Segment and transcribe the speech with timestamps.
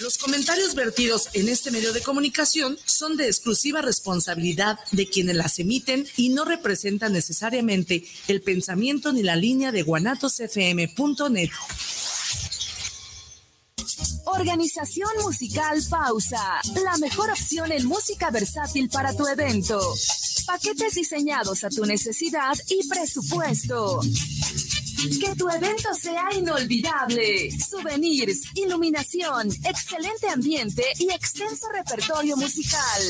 [0.00, 5.58] Los comentarios vertidos en este medio de comunicación son de exclusiva responsabilidad de quienes las
[5.58, 11.50] emiten y no representan necesariamente el pensamiento ni la línea de guanatosfm.net.
[14.24, 19.78] Organización Musical Pausa, la mejor opción en música versátil para tu evento.
[20.46, 24.00] Paquetes diseñados a tu necesidad y presupuesto.
[25.00, 27.50] Que tu evento sea inolvidable.
[27.52, 33.02] Souvenirs, iluminación, excelente ambiente y extenso repertorio musical.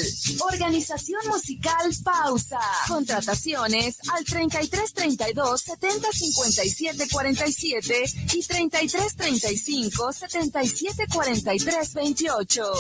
[0.53, 2.61] Organización musical Pausa.
[2.87, 8.05] Contrataciones al 33 32 70 57 47
[8.35, 12.73] y 33 35 77 43 28.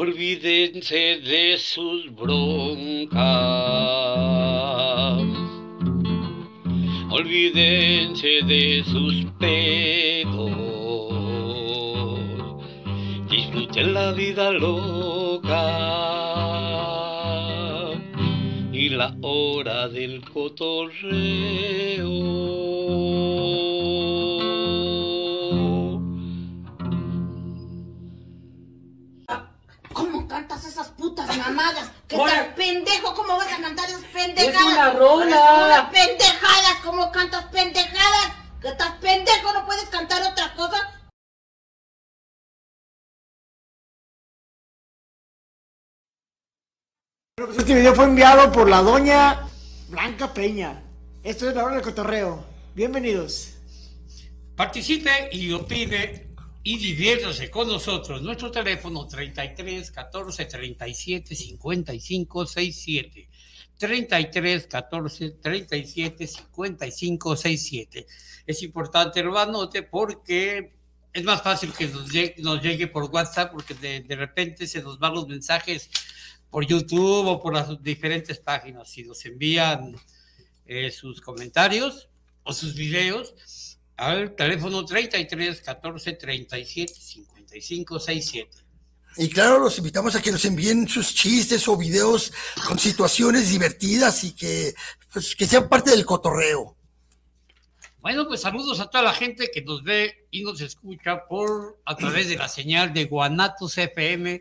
[0.00, 4.07] Olvídense de sus broncas.
[7.18, 10.52] Olvídense de sus pedos.
[13.28, 15.64] Disfruten la vida loca
[18.72, 20.78] y la hora del cotorreo.
[29.92, 31.97] ¿Cómo cantas esas putas mamadas?
[32.08, 32.32] ¿Qué Hola.
[32.32, 33.14] tal pendejo?
[33.14, 34.64] ¿Cómo vas a cantar esas pendejadas?
[34.64, 35.90] una rola.
[35.92, 36.76] Pendejadas.
[36.82, 38.32] ¿Cómo cantas pendejadas?
[38.62, 39.52] ¿Que estás pendejo?
[39.52, 41.10] ¿No puedes cantar otra cosa?
[47.36, 49.46] Pues este video fue enviado por la doña
[49.90, 50.82] Blanca Peña.
[51.22, 52.42] Esto es la hora del cotorreo.
[52.74, 53.50] Bienvenidos.
[54.56, 56.27] Participe y opine
[56.62, 58.22] y diviértase con nosotros.
[58.22, 63.28] Nuestro teléfono 33 14 37 55 67.
[63.78, 68.06] 33 14 37 55 67.
[68.46, 70.72] Es importante lo anote porque
[71.12, 74.82] es más fácil que nos llegue, nos llegue por WhatsApp porque de, de repente se
[74.82, 75.88] nos van los mensajes
[76.50, 78.90] por YouTube o por las diferentes páginas.
[78.90, 79.94] Si nos envían
[80.66, 82.08] eh, sus comentarios
[82.42, 83.34] o sus videos
[83.98, 88.56] al teléfono 33 14 37 55 67.
[89.16, 92.32] Y claro, los invitamos a que nos envíen sus chistes o videos
[92.66, 94.74] con situaciones divertidas y que,
[95.12, 96.76] pues, que sean parte del cotorreo.
[98.00, 101.96] Bueno, pues saludos a toda la gente que nos ve y nos escucha por a
[101.96, 104.40] través de la señal de Guanatos FM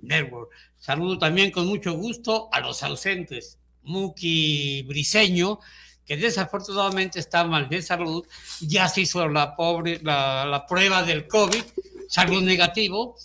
[0.00, 0.50] Network.
[0.78, 3.58] Saludo también con mucho gusto a los ausentes.
[3.82, 5.60] Muki Briseño,
[6.06, 8.24] que desafortunadamente está mal de salud,
[8.60, 11.62] ya se hizo la, pobre, la, la prueba del COVID,
[12.08, 13.16] salió negativo,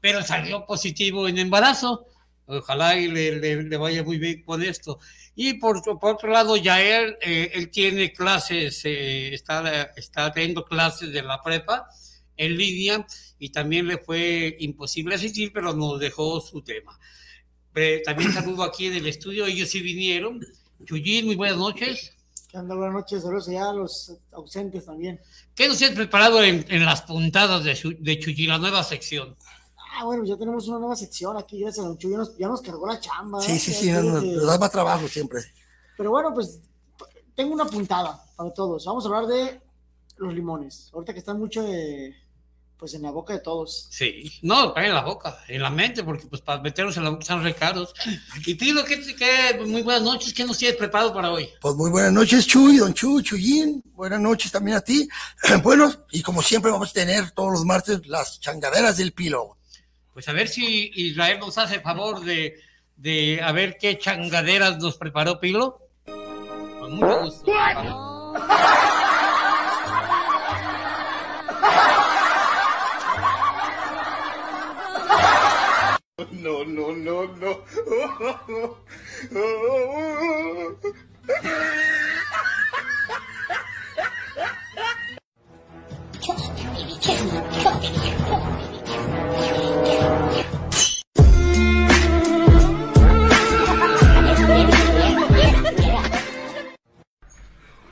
[0.00, 2.06] pero salió positivo en embarazo.
[2.46, 4.98] Ojalá y le, le- le vaya muy bien con esto.
[5.34, 10.64] Y por, por otro lado, ya él, eh, él tiene clases, eh, está, está teniendo
[10.64, 11.88] clases de la prepa
[12.36, 13.06] en línea
[13.38, 16.98] y también le fue imposible asistir, pero nos dejó su tema.
[17.74, 20.40] Eh, también saludo aquí en el estudio, ellos sí vinieron.
[20.84, 22.14] Chuyín, muy buenas noches.
[22.66, 23.22] Buenas noches.
[23.22, 25.20] Saludos allá a los ausentes también.
[25.54, 29.36] ¿Qué nos tienes preparado en, en las puntadas de, de Chuyín, la nueva sección?
[29.94, 31.60] Ah, bueno, ya tenemos una nueva sección aquí.
[31.60, 32.12] Gracias a Chuy.
[32.12, 33.40] Ya nos, ya nos cargó la chamba.
[33.40, 33.58] Sí, ¿eh?
[33.58, 35.40] sí, Ya sí, nos, nos da más trabajo siempre.
[35.96, 36.60] Pero bueno, pues
[37.34, 38.84] tengo una puntada para todos.
[38.84, 39.60] Vamos a hablar de
[40.16, 40.90] los limones.
[40.92, 42.14] Ahorita que están mucho de,
[42.78, 43.88] pues en la boca de todos.
[43.90, 47.24] Sí, no, en la boca, en la mente, porque pues para meterlos en la boca
[47.24, 47.92] son recaros.
[48.46, 51.48] Y pido que, que muy buenas noches, ¿qué nos tienes preparado para hoy?
[51.60, 53.82] Pues muy buenas noches, Chuy, don Chuy, Chuyín.
[53.94, 55.08] Buenas noches también a ti.
[55.62, 59.56] Bueno, y como siempre vamos a tener todos los martes las changaderas del pilo.
[60.14, 62.60] Pues a ver si Israel nos hace favor de,
[62.96, 65.80] de a ver qué changaderas nos preparó Pilo.
[66.04, 67.52] Con mucho gusto.
[76.18, 77.64] no no no no.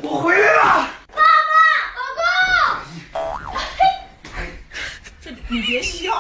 [0.03, 1.23] 我回来了爸爸
[1.95, 2.01] 老
[3.45, 3.55] 公
[5.21, 6.13] 这你别笑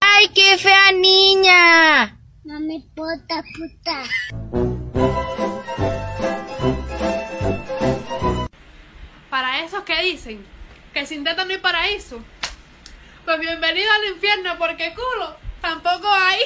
[0.00, 2.18] ¡Ay, qué fea niña!
[2.42, 4.02] Mami, puta, puta.
[9.30, 10.44] ¿Para eso qué dicen?
[10.92, 12.20] ¿Que sin teta no hay paraíso?
[13.24, 16.40] Pues bienvenido al infierno, porque culo tampoco hay.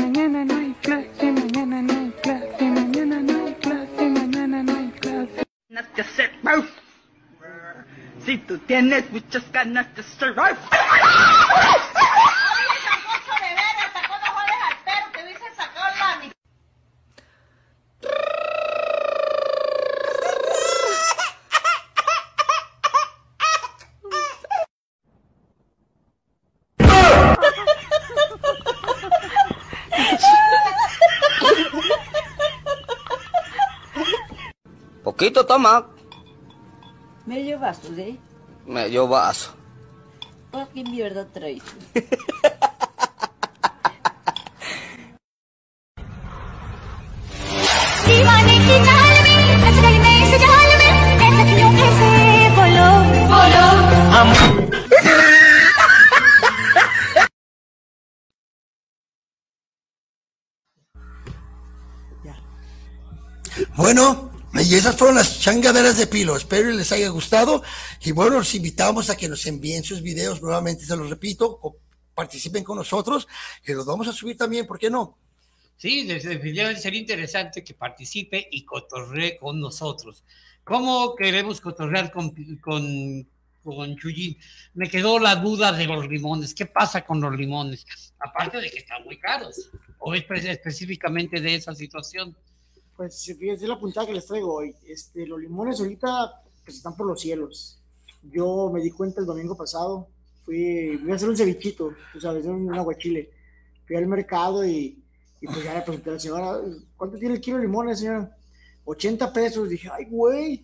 [0.00, 4.76] Clase, mañana no hay clase, mañana no hay clase, mañana no hay clase, mañana no
[4.76, 5.42] hay clase.
[5.68, 6.64] ganas de hacer wow.
[8.24, 10.56] Si tú tienes muchas ganas de hacer wow.
[35.02, 35.84] Poquito, toma.
[37.26, 38.16] Medio vaso, ¿eh?
[38.66, 39.50] Medio vaso.
[40.52, 41.64] ¿Para qué mierda traes?
[65.40, 66.36] changaderas de Pilo.
[66.36, 67.62] Espero que les haya gustado.
[68.04, 70.42] Y bueno, los invitamos a que nos envíen sus videos.
[70.42, 71.76] Nuevamente se los repito, o
[72.14, 73.26] participen con nosotros,
[73.64, 75.16] que los vamos a subir también, ¿por qué no?
[75.78, 80.22] Sí, definitivamente sería interesante que participe y cotorree con nosotros.
[80.62, 83.26] ¿Cómo queremos cotorrear con, con,
[83.64, 84.36] con Chuyín?
[84.74, 86.52] Me quedó la duda de los limones.
[86.52, 87.86] ¿Qué pasa con los limones?
[88.18, 89.70] Aparte de que están muy caros.
[89.98, 92.36] ¿O es específicamente de esa situación?
[93.00, 94.76] Pues fíjense la puntada que les traigo hoy.
[94.86, 97.78] Este, los limones ahorita pues, están por los cielos.
[98.30, 100.06] Yo me di cuenta el domingo pasado.
[100.44, 103.30] Fui, voy a hacer un cevichito, tú sabes, un aguachile.
[103.86, 105.02] Fui al mercado y,
[105.40, 106.60] y pues ya le pregunté a la señora,
[106.94, 108.36] ¿cuánto tiene el kilo de limones, señora?
[108.84, 109.70] 80 pesos.
[109.70, 110.62] Dije, ay, güey.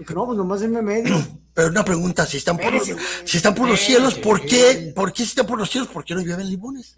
[0.00, 1.14] Dije, no, pues nomás denme medio.
[1.54, 2.90] Pero una pregunta, si están por los,
[3.24, 6.04] si están por los cielos, ¿por qué, por qué si están por los cielos, por
[6.04, 6.96] qué no llueven limones?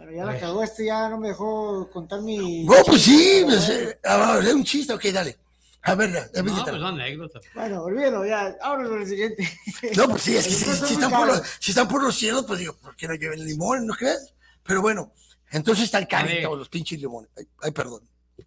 [0.00, 2.64] Bueno, ya la cagó este, ya no me dejó contar mi...
[2.64, 5.36] No, pues sí, pues, eh, a ver, es un chiste, ok, dale.
[5.82, 7.40] A ver, a ver, No, pues anécdota.
[7.54, 8.56] Bueno, olvídalo, ya.
[8.62, 9.46] Ahora con el siguiente.
[9.96, 12.60] No, pues sí, es que si, están por los, si están por los cielos, pues
[12.60, 14.32] digo, ¿por qué no lleven limones, no crees?
[14.62, 15.12] Pero bueno,
[15.50, 16.08] entonces están ver.
[16.08, 17.30] caritos los pinches limones.
[17.36, 18.00] Ay, ay, perdón,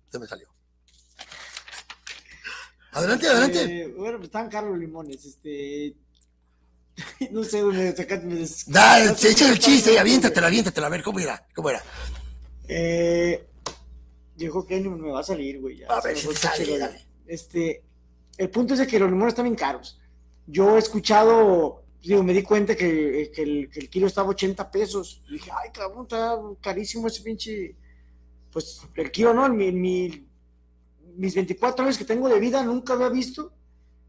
[0.10, 0.48] se me salió.
[2.94, 3.64] Adelante, adelante.
[3.64, 5.96] Eh, bueno, pues estaban caros los limones, este...
[7.32, 8.26] No sé, me sacaste...
[8.26, 10.88] Me des- Dale, no sé echa el chiste aviéntatela, aviéntatela.
[10.88, 11.48] A ver, ¿cómo era?
[11.56, 11.82] ¿Cómo era?
[12.68, 13.48] Eh,
[14.36, 15.78] yo que me va a salir, güey.
[15.80, 17.06] ya, A se ver si sale, dale.
[17.26, 17.84] Este,
[18.38, 20.00] el punto es de que los limones están bien caros.
[20.46, 24.70] Yo he escuchado, digo, me di cuenta que, que el, que el kilo estaba 80
[24.72, 25.22] pesos.
[25.30, 27.76] Y dije, ay, cabrón, está carísimo ese pinche.
[28.52, 29.46] Pues el kilo, ¿no?
[29.48, 30.28] En mi, mi-
[31.16, 33.54] mis 24 años que tengo de vida nunca había visto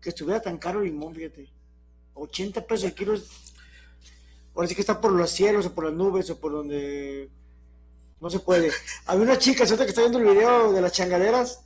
[0.01, 1.51] que estuviera tan caro el limón, fíjate.
[2.15, 3.15] 80 pesos el kilo.
[3.15, 3.25] es-
[4.55, 7.29] Ahora sí que está por los cielos o por las nubes o por donde
[8.21, 8.71] no se puede.
[9.07, 11.61] Había una chica, ahorita que está viendo el video de las changaderas,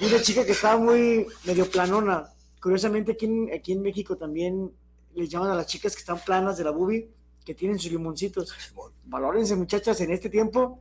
[0.00, 2.28] una chica que estaba muy medio planona.
[2.60, 4.72] Curiosamente, aquí en, aquí en México también
[5.14, 7.08] les llaman a las chicas que están planas de la bubi,
[7.44, 8.52] que tienen sus limoncitos.
[9.04, 10.80] Valórense, muchachas, en este tiempo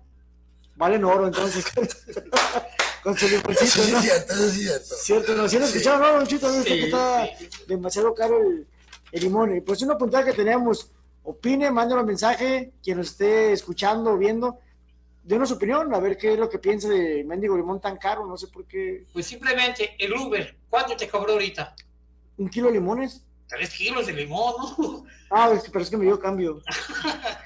[0.76, 1.64] valen oro, entonces.
[3.04, 3.98] con su limoncito, sí ¿no?
[3.98, 4.96] es cierto, es cierto.
[4.96, 5.48] Cierto, ¿no?
[5.48, 7.30] ¿Sí lo escucharon, no, está
[7.68, 8.68] demasiado caro el,
[9.12, 9.56] el limón.
[9.56, 10.92] Y pues una puntada que tenemos,
[11.24, 14.60] opine, mande un mensaje, quien nos esté escuchando o viendo,
[15.24, 18.26] denos su opinión, a ver qué es lo que piensa de mendigo limón tan caro,
[18.26, 19.06] no sé por qué.
[19.14, 21.76] Pues simplemente el Uber, ¿cuánto te cobró ahorita?
[22.38, 23.24] ¿Un kilo de limones?
[23.48, 25.06] Tres kilos de limón, ¿no?
[25.30, 26.62] Ah, es que, pero es que me dio cambio.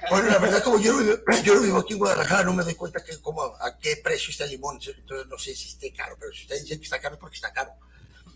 [0.08, 2.62] Bueno, la verdad, como yo no, vivo, yo no vivo aquí en Guadalajara, no me
[2.62, 4.76] doy cuenta que como a qué precio está el limón.
[4.76, 7.34] Entonces no sé si esté caro, pero si usted dice que está caro es porque
[7.34, 7.72] está caro.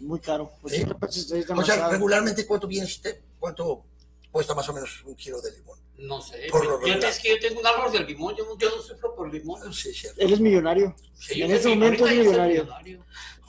[0.00, 0.50] Muy caro.
[0.66, 0.76] ¿Sí?
[0.82, 3.20] 80 pesos es O sea, regularmente, ¿cuánto viene usted?
[3.38, 3.84] ¿Cuánto
[4.30, 5.78] cuesta más o menos un kilo de limón?
[5.98, 6.48] No sé.
[6.50, 8.82] Por lo Yo, es que yo tengo un árbol del limón, yo no, yo no
[8.82, 9.72] sufro por limón.
[9.74, 10.20] Sí, cierto.
[10.20, 10.96] Él es millonario.
[11.14, 12.66] Sí, en mi- momento es millonario.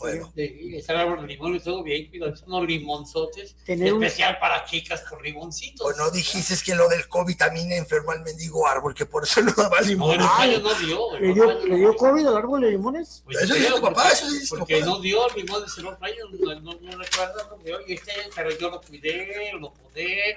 [0.01, 0.31] Bueno.
[0.35, 3.55] El árbol de limón y todo bien, cuidado, son unos limonzotes.
[3.65, 5.85] Especial para chicas por limoncitos.
[5.85, 9.41] O no dijiste que lo del COVID también enfermó al mendigo árbol, que por eso
[9.41, 10.17] no daba limón.
[10.17, 11.19] No, el payo no dio.
[11.19, 13.21] ¿Le dio, ¿Le no dio COVID al árbol de limones?
[13.25, 14.85] Pues Eso dice tu porque- papá, eso dice Porque papá.
[14.87, 18.11] no dio el limón de Cerro Rayo, no, no, no recuerdo, no dio, y este,
[18.35, 20.35] pero yo lo cuidé, lo podé,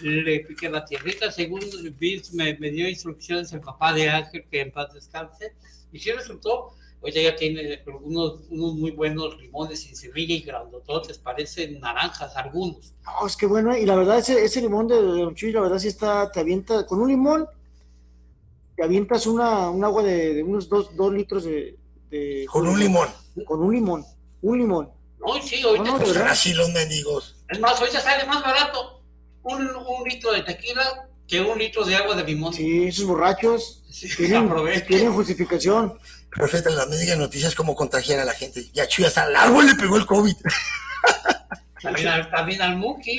[0.00, 1.60] le piqué la tierrita, según
[1.98, 5.54] Vince me, me dio instrucciones el papá de Ángel, que en paz descanse,
[5.92, 11.18] y sí resultó, oye, ya tiene unos, unos muy buenos limones sin semilla y grandototes,
[11.18, 12.94] parecen naranjas algunos.
[13.04, 15.60] No, es que bueno, y la verdad, ese, ese limón de, de Don Chuy, la
[15.60, 17.46] verdad sí está, te avienta, con un limón,
[18.76, 21.76] te avientas una, un agua de, de unos dos, dos litros de,
[22.10, 23.08] de Con un limón.
[23.46, 24.04] Con un limón,
[24.42, 24.90] un limón.
[25.20, 26.28] No, sí, ahorita, No, no, verdad.
[26.28, 27.36] así los mendigos.
[27.48, 29.02] es más, ahorita sale más barato
[29.42, 32.52] un, un litro de tequila que un litro de agua de limón.
[32.54, 33.82] Sí, esos borrachos
[34.16, 34.86] tienen, aprovechen.
[34.86, 35.98] tienen justificación.
[36.36, 38.68] Perfecto, las mendigas noticias cómo contagiar a la gente.
[38.72, 40.36] Ya Chuy hasta al árbol le pegó el COVID.
[41.82, 43.18] También al, también al Muki,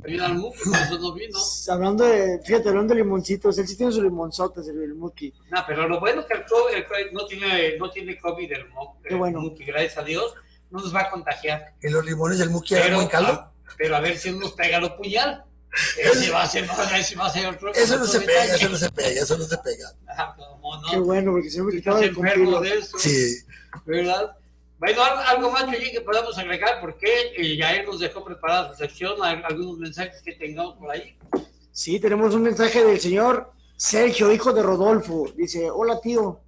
[0.00, 1.38] también al Muki, por eso no vino.
[1.68, 5.32] Hablando de, fíjate, hablando de limoncitos, él sí tiene sus limonzotes, el, el Muki.
[5.50, 8.66] No, pero lo bueno que el COVID, el COVID no, tiene, no tiene COVID el,
[9.04, 9.40] el bueno.
[9.40, 10.32] Muki, gracias a Dios,
[10.70, 11.74] no nos va a contagiar.
[11.82, 13.32] ¿Y los limones del Muki buen caldo?
[13.32, 15.44] a, pero a ver si nos pega lo puñal.
[15.98, 17.72] Ese va a ser, ese va a ser otro.
[17.74, 19.92] Eso no se pega, eso no se pega, eso no se pega.
[20.08, 20.90] Ah, cómo no.
[20.90, 22.60] Qué bueno, porque si no me quitaba Estás de enfermo cumplirlo.
[22.60, 22.98] de eso.
[22.98, 23.36] Sí.
[23.84, 24.36] ¿Verdad?
[24.78, 28.76] Bueno, algo, más, Chuyín, que podamos agregar, porque eh, ya él nos dejó preparada su
[28.78, 31.16] sección, al- algunos mensajes que tengamos por ahí.
[31.72, 35.26] Sí, tenemos un mensaje del señor Sergio, hijo de Rodolfo.
[35.36, 36.40] Dice, hola tío.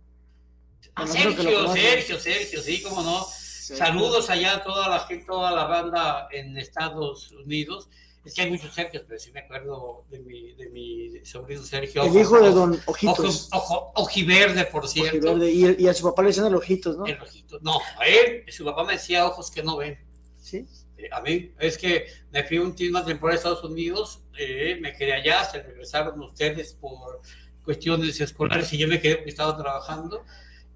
[0.94, 1.72] Ah, que lo Sergio.
[1.72, 3.26] Sergio, Sergio, sí, cómo no.
[3.26, 7.88] Saludos allá a toda la gente, toda la banda en Estados Unidos.
[8.26, 12.02] Es que hay muchos Sergios, pero sí me acuerdo de mi, de mi sobrino Sergio.
[12.04, 13.18] El hijo de don Ojitos.
[13.18, 15.16] ojos- ojo- ojiverde, por cierto.
[15.32, 17.06] Ojiverde, Y, y a su papá le decían el ojitos, ¿no?
[17.06, 17.58] El ojito.
[17.62, 19.98] No, a él, su papá me decía ojos que no ven.
[20.40, 20.66] Sí.
[20.98, 24.78] Eh, A mí, es que me fui un tiempo una temporada a Estados Unidos, eh,
[24.80, 27.20] me quedé allá, se regresaron ustedes por
[27.64, 30.24] cuestiones escolares y yo me quedé porque estaba trabajando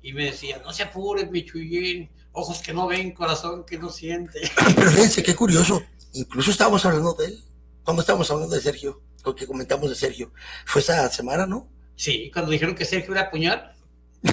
[0.02, 3.90] y me decía, no se apure, mi Chuyín, ojos que no ven, corazón que no
[3.90, 4.40] siente.
[4.76, 5.82] Pero fíjense, qué curioso.
[6.12, 7.44] Incluso estábamos hablando de él.
[7.84, 9.00] ¿Cómo estábamos hablando de Sergio?
[9.24, 10.32] Lo que comentamos de Sergio.
[10.66, 11.68] Fue esa semana, ¿no?
[11.96, 13.74] Sí, cuando dijeron que Sergio era puñal.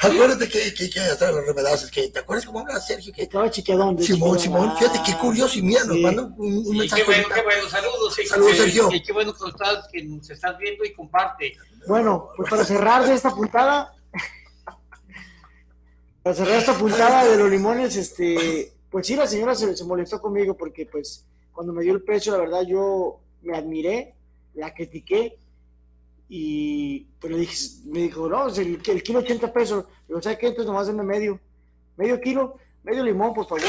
[0.00, 3.12] Acuérdate que, que, que hasta los remedazos, que ¿te acuerdas cómo hablaba Sergio?
[3.12, 3.96] Que Estaba chiquedón.
[3.96, 4.60] de Simón, chiquedón.
[4.62, 6.02] Simón, fíjate qué curioso y mira, nos Sí.
[6.02, 6.36] manda un,
[6.66, 7.02] un Y mensaje.
[7.02, 7.34] qué bueno, ahorita.
[7.36, 8.14] qué bueno, saludos.
[8.14, 8.88] sí, Saludos, que- Sergio.
[8.88, 11.56] que qué bueno que, estás, que nos estás viendo y comparte.
[11.86, 13.92] Bueno, pues para cerrar de esta puntada,
[16.22, 20.20] para cerrar esta puntada de los limones, este, pues sí, la señora se, se molestó
[20.20, 24.14] conmigo porque pues cuando me dio el precio, la verdad yo me admiré,
[24.54, 25.38] la critiqué
[26.28, 29.84] y pues le dije, me dijo, no, el, el kilo 80 pesos.
[30.06, 30.48] Digo, ¿sabes qué?
[30.48, 31.40] Entonces nomás denme medio,
[31.96, 33.64] medio kilo, medio limón, por favor.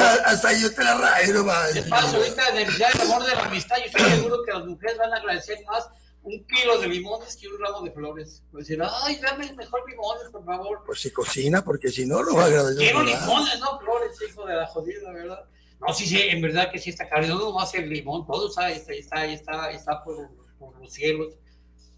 [0.00, 3.76] Ah, Hasta yo te la rayo, De paso, ahorita en el Amor de la Amistad,
[3.78, 5.88] yo estoy seguro que las mujeres van a agradecer más
[6.24, 8.42] un kilo de limones que un ramo de flores.
[8.50, 10.82] Pues decir, ay, dame mejor limones, por favor.
[10.86, 12.74] Pues si cocina, porque si no, no va a agradar.
[12.76, 15.44] Quiero limones, no flores, hijo de la jodida, ¿verdad?
[15.80, 17.26] No, sí, sí, en verdad que sí está caro.
[17.26, 21.34] No nomás el limón, todo está, está, está, está, está por, por los cielos.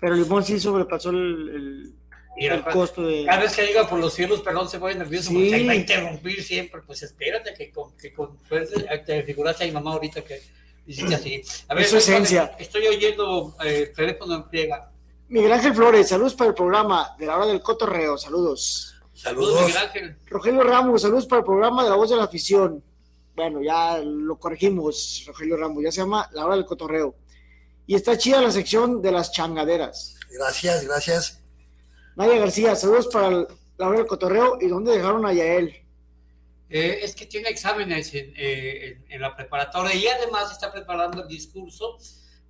[0.01, 1.95] Pero el limón sí sobrepasó el, el,
[2.37, 3.27] Mira, el costo de...
[3.27, 5.35] Cada vez que diga por los cielos, perdón, se pone nervioso Sí.
[5.35, 6.81] porque se va a interrumpir siempre.
[6.83, 10.41] Pues espérate que con, que con fuerza, te figuraste a mi mamá ahorita que
[10.87, 11.43] hiciste así.
[11.69, 12.55] A Es su esencia.
[12.59, 14.91] Estoy oyendo eh, teléfono en friega.
[15.29, 18.95] Miguel Ángel Flores, saludos para el programa de la hora del cotorreo, saludos.
[19.15, 20.17] Saludos, Miguel Ángel.
[20.27, 22.83] Rogelio Ramos, saludos para el programa de la voz de la afición.
[23.35, 27.15] Bueno, ya lo corregimos, Rogelio Ramos, ya se llama la hora del cotorreo.
[27.87, 30.15] Y está chida la sección de las changaderas.
[30.31, 31.41] Gracias, gracias.
[32.17, 34.59] Nadia García, saludos para el- la hora del cotorreo.
[34.61, 35.84] ¿Y dónde dejaron a Yael?
[36.71, 41.23] Eh, es que tiene exámenes en, eh, en- en la preparatoria y además está preparando
[41.23, 41.99] el discurso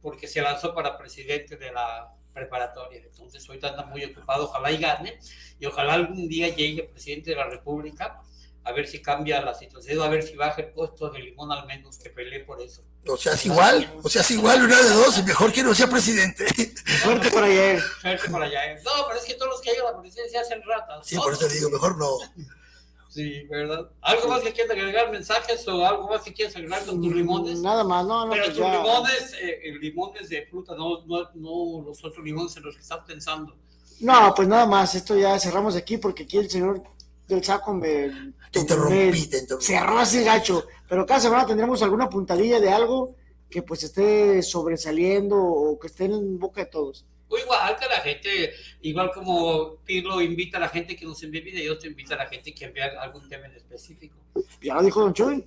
[0.01, 3.01] porque se lanzó para presidente de la preparatoria.
[3.05, 4.45] Entonces, ahorita anda muy ocupado.
[4.45, 5.19] Ojalá y gane
[5.59, 8.21] y ojalá algún día llegue presidente de la República
[8.67, 11.67] a ver si cambia la situación, a ver si baja el costo del limón al
[11.67, 12.83] menos, que pelee por eso.
[13.07, 15.87] O sea, es igual, o sea, es igual, una de dos, mejor que no sea
[15.87, 16.47] presidente.
[17.03, 17.83] Fuerte para Yael.
[18.01, 18.73] Suerte para allá.
[18.73, 18.81] ¿eh?
[18.83, 21.07] No, pero es que todos los que llegan a la presidencia hacen ratas.
[21.07, 22.17] Sí, por eso digo, mejor no.
[23.15, 23.89] Sí, ¿verdad?
[24.01, 27.61] ¿Algo más que quieras agregar mensajes o algo más que quieras agregar con tus limones?
[27.61, 28.73] Nada más, no, no, Pero pues tus ya.
[28.83, 32.81] limones, eh, eh, limones de fruta, no, no, no los otros limones en los que
[32.83, 33.55] estás pensando.
[34.01, 36.83] No, pues nada más, esto ya cerramos aquí porque aquí el señor
[37.29, 38.11] del saco me,
[38.51, 39.65] Te interrumpí, me te interrumpí.
[39.65, 40.65] cerró así gacho.
[40.89, 43.15] Pero cada semana tendremos alguna puntadilla de algo
[43.49, 47.07] que pues esté sobresaliendo o que esté en boca de todos.
[47.35, 51.41] O igual que la gente, igual como Pirlo invita a la gente que nos envíe
[51.41, 54.17] videos, te invita a la gente que envíe algún tema en específico.
[54.63, 55.45] Ya lo dijo Don Chuy.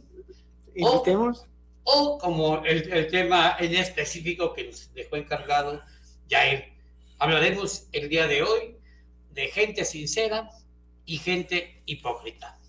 [0.76, 1.46] Invitemos.
[1.84, 5.82] O como el, el tema en específico que nos dejó encargado
[6.30, 6.74] Jair.
[7.20, 8.76] Hablaremos el día de hoy
[9.32, 10.50] de gente sincera
[11.06, 12.60] y gente hipócrita.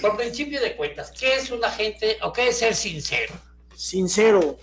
[0.00, 3.34] Por principio de cuentas, ¿qué es una gente o qué es ser sincero?
[3.76, 4.58] Sincero.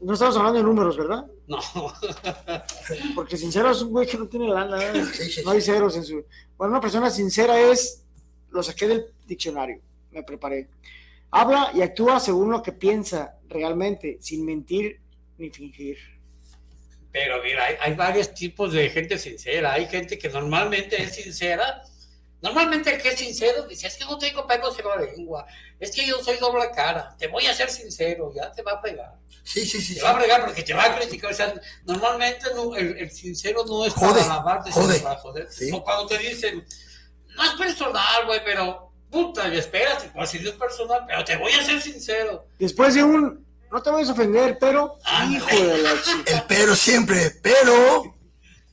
[0.00, 1.26] No estamos hablando de números, ¿verdad?
[1.46, 1.58] No.
[3.14, 4.82] Porque sincero es un güey que no tiene lana.
[4.82, 5.04] ¿eh?
[5.44, 6.24] No hay ceros en su.
[6.56, 8.04] Bueno, una persona sincera es.
[8.50, 9.80] Lo saqué del diccionario.
[10.12, 10.68] Me preparé.
[11.30, 15.00] Habla y actúa según lo que piensa realmente, sin mentir
[15.36, 15.98] ni fingir.
[17.12, 19.72] Pero mira, hay, hay varios tipos de gente sincera.
[19.72, 21.82] Hay gente que normalmente es sincera.
[22.40, 25.44] Normalmente el que es sincero dice, es que no tengo pelos en la lengua,
[25.80, 28.80] es que yo soy doble cara, te voy a ser sincero, ya te va a
[28.80, 29.14] pegar.
[29.42, 29.96] Sí, sí, sí.
[29.96, 31.32] Te va a fregar porque te va a criticar.
[31.32, 31.52] O sea,
[31.84, 35.00] normalmente no- el, el sincero no es Jode, para sino jode.
[35.00, 35.48] para joder.
[35.50, 35.70] Sí.
[35.72, 36.64] O cuando te dicen,
[37.34, 41.36] no es personal, güey, pero puta, y espérate, pues si no es personal, pero te
[41.36, 42.46] voy a ser sincero.
[42.58, 43.46] Después de un.
[43.72, 44.96] No te vayas a ofender, pero.
[45.30, 46.30] Hijo de la chica.
[46.36, 48.14] El pero siempre, pero.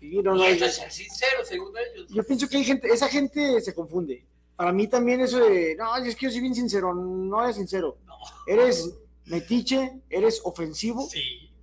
[0.09, 2.07] Sí, no, no, yo, es ser sincero, según ellos.
[2.09, 2.87] yo pienso que hay gente.
[2.87, 4.25] Esa gente se confunde.
[4.55, 5.75] Para mí también eso de.
[5.75, 6.93] No, es que yo soy bien sincero.
[6.93, 7.97] No eres sincero.
[8.47, 8.89] Eres
[9.25, 11.09] metiche, eres ofensivo.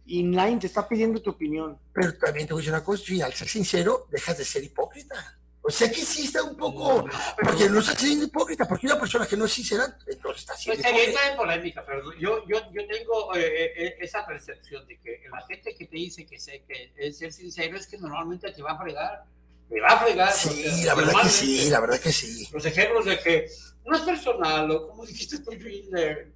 [0.04, 1.78] Y nadie te está pidiendo tu opinión.
[1.92, 4.64] Pero también te voy a decir una cosa, y al ser sincero, dejas de ser
[4.64, 5.38] hipócrita.
[5.64, 7.06] O sea que sí está un poco,
[7.40, 10.80] porque no estás siendo hipócrita, porque una persona que no es sincera, entonces está Pues
[10.80, 11.30] siendo sería hipócrita.
[11.30, 15.74] en polémica, pero yo, yo, yo tengo eh, eh, esa percepción de que la gente
[15.76, 19.24] que te dice que, que es ser sincero es que normalmente te va a fregar.
[19.72, 20.32] Te va a fregar.
[20.32, 22.48] Sí, la verdad que sí, la verdad que sí.
[22.52, 23.46] Los ejemplos de que
[23.86, 25.50] no es personal, o como dijiste tú,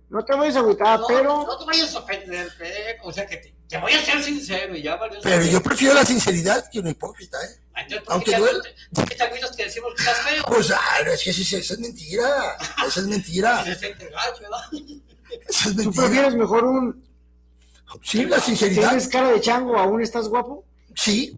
[0.09, 1.45] No te vayas a agüitar, no, pero.
[1.47, 4.83] no te vayas a ofenderte, o sea que te, te voy a ser sincero y
[4.83, 5.21] ya valió.
[5.23, 7.61] Pero yo prefiero la sinceridad que una hipócrita, ¿eh?
[7.77, 8.95] Entonces, ¿por aunque qué te-.
[8.95, 10.43] ¿por qué te agüitas que decimos que estás feo?
[10.47, 12.57] Pues, ah, no, es que eso, es- eso es mentira.
[12.87, 13.65] Eso es mentira.
[15.49, 16.03] Eso es ¿Tú mentira.
[16.07, 17.05] prefieres mejor un.
[18.03, 18.89] Sí, la sinceridad.
[18.91, 20.65] ¿Tienes cara de chango aún estás guapo?
[20.95, 21.37] Sí,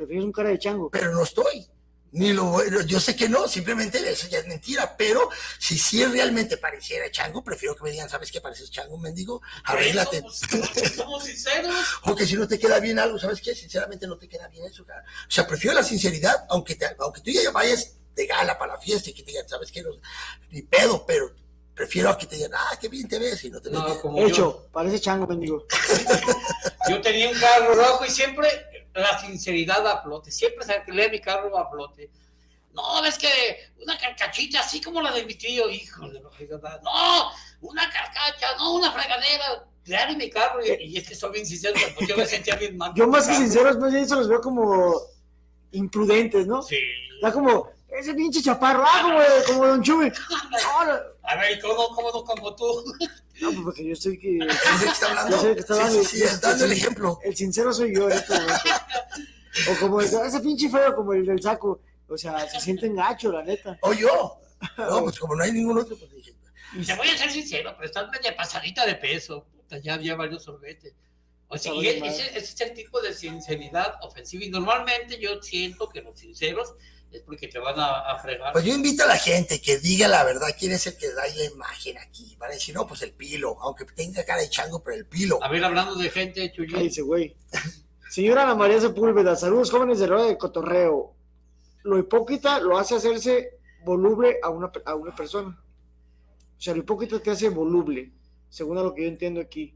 [0.00, 0.90] Prefieres un cara de chango.
[0.90, 1.68] pero no estoy.
[2.12, 5.28] Ni lo, yo sé que no, simplemente eso ya es mentira, pero
[5.60, 9.40] si sí realmente pareciera chango, prefiero que me digan, ¿sabes qué pareces chango, mendigo?
[9.64, 10.24] Arréglate.
[10.96, 11.72] Somos sinceros.
[12.04, 13.54] O que si no te queda bien algo, ¿sabes qué?
[13.54, 15.04] Sinceramente no te queda bien eso, cara.
[15.28, 18.80] O sea, prefiero la sinceridad, aunque, te, aunque tú ya vayas de gala para la
[18.80, 19.82] fiesta y que te digan, ¿sabes qué?
[19.82, 19.90] No,
[20.50, 21.32] ni pedo, pero
[21.76, 23.84] prefiero a que te digan, ah, qué bien te ves y no te ves No,
[23.86, 23.98] bien.
[24.00, 25.64] como Hecho, parece chango, mendigo.
[26.88, 28.48] Yo tenía un carro rojo y siempre
[28.94, 30.30] la sinceridad a flote.
[30.30, 32.10] Siempre se alquilé mi carro a flote.
[32.72, 33.28] No, es que
[33.82, 36.80] una carcachita así como la de mi tío, hijo de la fregada.
[36.84, 39.66] No, una carcacha, no, una fregadera.
[39.84, 40.64] Claro, mi carro.
[40.64, 42.92] Y, y es que soy bien sincero, porque yo me sentía bien mal.
[42.94, 44.94] Yo más que sinceros, más bien eso los veo como
[45.72, 46.62] imprudentes, ¿no?
[46.62, 46.78] Sí.
[47.20, 49.20] Da como, ese pinche chaparro, ah, como,
[49.58, 50.12] como Don Chuy.
[51.22, 52.64] A ver, ¿cómo, cómo no como tú?
[53.40, 54.28] no, pues porque yo estoy que.
[54.38, 55.36] ¿De qué está hablando?
[55.36, 57.18] Yo soy el que está Sí, dando, sí, sí, está dando el ejemplo.
[57.22, 58.54] El sincero soy yo este momento.
[59.70, 61.80] O como el- ese pinche feo, como el del saco.
[62.08, 63.78] O sea, se sienten gacho, la neta.
[63.82, 64.36] O yo.
[64.76, 66.34] No, pues como no hay ningún otro, pues dije.
[66.86, 69.46] Te voy a ser sincero, pero estás media pasadita de peso.
[69.56, 70.94] Puta, ya había varios sorbetes.
[71.48, 74.44] O sea, y ese es el tipo de sinceridad ofensiva.
[74.44, 76.74] Y normalmente yo siento que los sinceros
[77.12, 78.52] es porque te van a, a fregar.
[78.52, 81.22] Pues yo invito a la gente que diga la verdad, quién es el que da
[81.26, 82.36] la imagen aquí.
[82.38, 85.42] Van a decir, no, pues el pilo, aunque tenga cara de chango, pero el pilo.
[85.42, 86.70] A ver, hablando de gente, Chuyín.
[86.70, 87.36] Cállese, güey.
[88.10, 91.14] Señora Ana María Sepúlveda, saludos jóvenes de Rueda de Cotorreo.
[91.84, 95.62] Lo hipócrita lo hace hacerse voluble a una, a una persona.
[96.58, 98.12] O sea, lo hipócrita te hace voluble,
[98.48, 99.74] según a lo que yo entiendo aquí.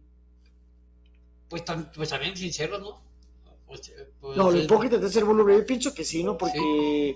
[1.49, 1.62] Pues,
[1.94, 3.03] pues también sincero, ¿no?
[3.66, 5.57] Pues, No, lo es- hipócrita te hace voluble.
[5.59, 6.37] Yo pienso que sí, ¿no?
[6.38, 7.14] Porque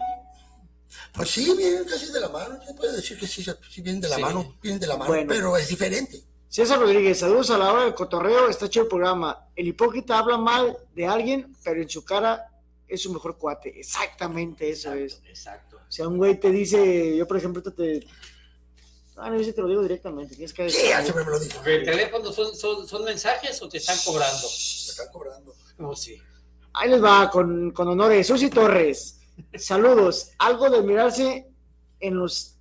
[1.13, 2.59] Pues sí, vienen casi de la mano.
[2.67, 4.23] Se puede decir que sí, sí vienen de la Sí.
[4.23, 5.27] mano, vienen de la mano, Bueno.
[5.29, 6.23] pero es diferente.
[6.49, 9.47] César Rodríguez, saludos a la hora del cotorreo, está chido el programa.
[9.55, 12.47] El hipócrita habla mal de alguien, pero en su cara
[12.87, 13.79] es su mejor cuate.
[13.79, 15.21] Exactamente eso es.
[15.27, 15.77] Exacto.
[15.77, 18.07] O sea, un güey te dice, yo por ejemplo te...
[19.17, 20.71] Ah, no, yo sí te lo digo directamente, tienes que...
[20.71, 21.63] Sí, ya siempre me lo dijo.
[21.65, 24.47] ¿El teléfono son, son, son mensajes o te están cobrando?
[24.49, 25.55] Me están cobrando.
[25.81, 26.17] Oh, sí.
[26.75, 28.27] Ahí les va, con, con honores.
[28.27, 29.21] Susi Torres,
[29.57, 30.31] saludos.
[30.39, 31.47] Algo de mirarse
[32.01, 32.55] en los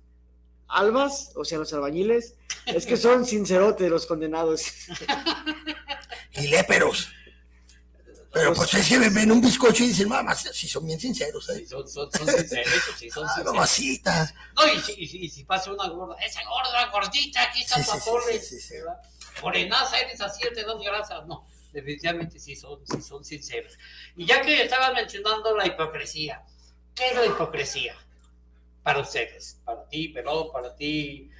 [0.68, 2.34] albas, o sea, los albañiles,
[2.66, 4.62] es que son sincerotes los condenados.
[6.32, 7.08] Y léperos.
[8.30, 11.48] Pero pues es que me ven un bizcocho y dicen, mamá, si son bien sinceros,
[11.48, 11.66] ¿eh?
[11.66, 13.54] Son, son, son sinceros, sí, son Ah, sinceros.
[13.54, 14.34] mamacita.
[14.54, 17.76] No, y si, y si, y si pasa una gorda, esa gorda, gordita, aquí está
[17.82, 18.38] Sí, tu sí, sí, torre.
[18.38, 18.74] sí, sí, sí.
[18.74, 19.00] ¿verdad?
[19.42, 21.22] Morenaza, eres así, te das grasa.
[21.26, 21.46] No,
[21.80, 23.78] definitivamente sí son, sí son sinceros.
[24.16, 26.42] Y ya que estabas mencionando la hipocresía,
[26.94, 27.94] ¿qué es la hipocresía?
[28.82, 31.30] Para ustedes, para ti, pero para ti.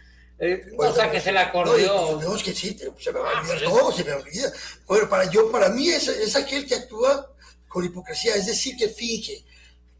[0.41, 2.21] Eh, no saques el acordeón.
[2.23, 4.53] No, es que sí, se me va a Ah, olvidar pero- todo, se me olvida.
[4.87, 7.35] Bueno, para yo, para mí es, es aquel que actúa
[7.67, 9.45] con hipocresía, es decir, que finge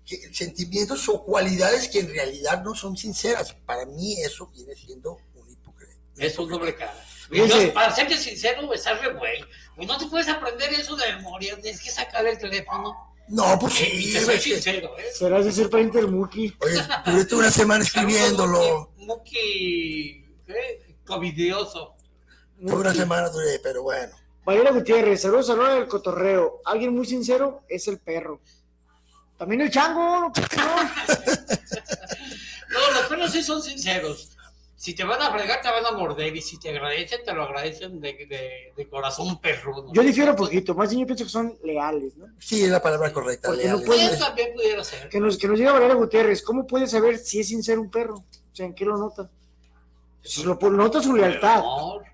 [0.07, 3.53] que sentimientos o cualidades que en realidad no son sinceras.
[3.67, 5.93] Para mí eso viene siendo un hipócrita.
[6.17, 7.05] Es un doble cara.
[7.31, 9.45] Yo, para serte sincero, estás re güey.
[9.87, 12.97] No te puedes aprender eso de memoria, tienes que sacar el teléfono.
[13.29, 15.05] No, pues sí, te soy sincero, ¿eh?
[15.13, 16.57] Serás decir para Intermuki.
[16.61, 18.93] Oye, duré toda una semana escribiéndolo.
[18.97, 20.97] Muki, ¿qué?
[21.07, 21.95] Covidioso.
[22.67, 24.17] Toda una semana duré, pero bueno.
[24.45, 26.63] Valeria Gutiérrez, saludos a la hora del cotorreo.
[26.65, 28.41] Alguien muy sincero es el perro.
[29.37, 30.33] También el chango.
[32.71, 34.37] No, los perros sí son sinceros.
[34.79, 36.37] Si te van a fregar, te van a morder.
[36.37, 39.93] Y si te agradecen, te lo agradecen de, de, de corazón perruno.
[39.93, 42.27] Yo difiero poquito, más bien yo pienso que son leales, ¿no?
[42.39, 43.49] Sí, es la palabra correcta.
[43.49, 43.87] Porque no leales.
[43.87, 45.09] puede- Eso también pudiera ser.
[45.09, 48.15] Que nos, que nos diga Valeria Gutiérrez, ¿cómo puedes saber si es sincero un perro?
[48.19, 49.29] O sea, ¿en qué lo nota?
[50.23, 51.63] Si lo nota su lealtad.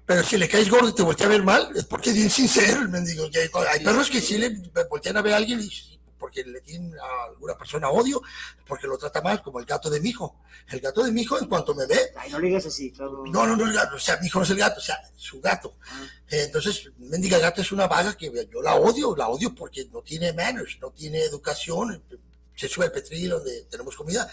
[0.07, 2.31] Pero si le caes gordo y te voltea a ver mal, es porque es bien
[2.31, 3.25] sincero el mendigo.
[3.71, 4.51] Hay, perros que sí le
[4.89, 5.94] voltean a ver a alguien y
[6.25, 8.23] porque le tienen a alguna persona odio,
[8.67, 10.41] porque lo trata mal, como el gato de mi hijo.
[10.71, 13.25] El gato de mi hijo, en cuanto me ve, Ay, no le digas así, claro.
[13.27, 14.99] no, no, no, el gato, o sea, mi hijo no es el gato, o sea,
[15.15, 15.77] su gato.
[16.31, 20.01] Eh, Entonces, mendiga gato es una vaga que yo la odio, la odio porque no
[20.01, 22.03] tiene manners, no tiene educación,
[22.57, 24.27] se sube al petril donde tenemos comida,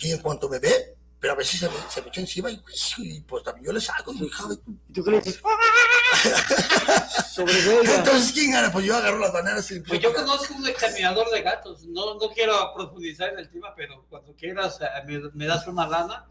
[0.00, 2.62] y en cuanto me ve, pero a veces se me, se me echa encima y,
[2.98, 4.44] y, pues también yo le saco, hija
[4.88, 5.40] ¿Y tú qué le dices?
[7.36, 8.70] Entonces, ¿quién gana?
[8.70, 9.80] Pues yo agarro las bananas y...
[9.80, 11.84] Pues yo conozco un exterminador de gatos.
[11.86, 15.88] No, no quiero profundizar en el tema, pero cuando quieras eh, me, me das una
[15.88, 16.26] lana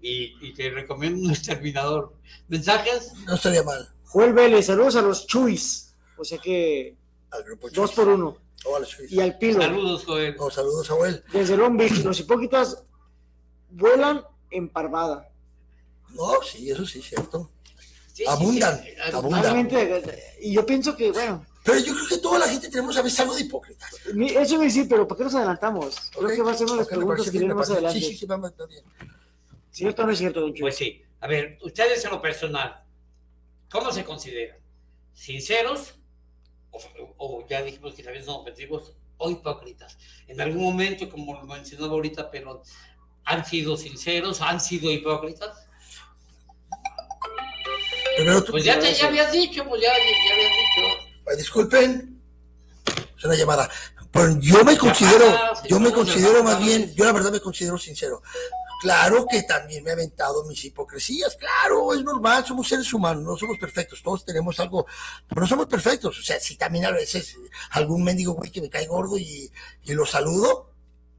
[0.00, 2.14] y, y te recomiendo un exterminador.
[2.48, 3.12] ¿Mensajes?
[3.26, 3.88] No estaría mal.
[4.04, 5.94] Joel Vélez, saludos a los Chuis.
[6.16, 6.96] O sea que
[7.30, 8.36] Al grupo dos por uno.
[8.64, 9.10] Oh, a los Chuis.
[9.10, 9.60] Y al Pilo.
[9.60, 10.36] Saludos, Joel.
[10.38, 11.24] Oh, saludos, Joel.
[11.32, 12.84] Desde Long Beach, los hipócritas
[13.74, 15.28] vuelan en parvada.
[16.10, 17.50] No, sí, eso sí es cierto.
[18.12, 19.12] Sí, abundan, sí, sí.
[19.12, 19.42] abundan.
[19.42, 23.02] Realmente, y yo pienso que, bueno, Pero yo creo que toda la gente tenemos a
[23.02, 23.86] veces algo de hipócrita.
[24.40, 26.10] eso me dice, pero ¿por qué nos adelantamos?
[26.16, 28.00] Creo que va a ser una de las preguntas que parece- adelante.
[28.00, 28.84] Sí, sí, sí, vamos, está bien.
[29.72, 30.60] ¿Cierto o no es cierto, don Chuy?
[30.60, 31.02] Pues sí.
[31.20, 32.84] A ver, ustedes en lo personal,
[33.70, 34.58] ¿cómo se consideran?
[35.14, 35.94] ¿Sinceros?
[36.70, 36.80] O,
[37.18, 39.96] o ya dijimos que también son ofensivos o hipócritas.
[40.28, 42.62] En algún momento, como lo mencionaba ahorita, pero
[43.24, 44.40] ¿han sido sinceros?
[44.40, 45.66] ¿Han sido hipócritas?
[48.16, 48.52] Primero tú.
[48.52, 51.36] Pues ya, te, ya habías dicho, pues ya, ya habías dicho.
[51.36, 52.20] Disculpen.
[53.16, 53.68] Es una llamada.
[54.12, 55.26] Pero yo me considero,
[55.68, 58.22] yo me considero más bien, yo la verdad me considero sincero.
[58.80, 63.36] Claro que también me he aventado mis hipocresías, claro, es normal, somos seres humanos, no
[63.36, 64.86] somos perfectos, todos tenemos algo,
[65.26, 66.18] pero no somos perfectos.
[66.18, 67.36] O sea, si también a veces
[67.70, 69.50] algún mendigo güey que me cae gordo y,
[69.84, 70.73] y lo saludo,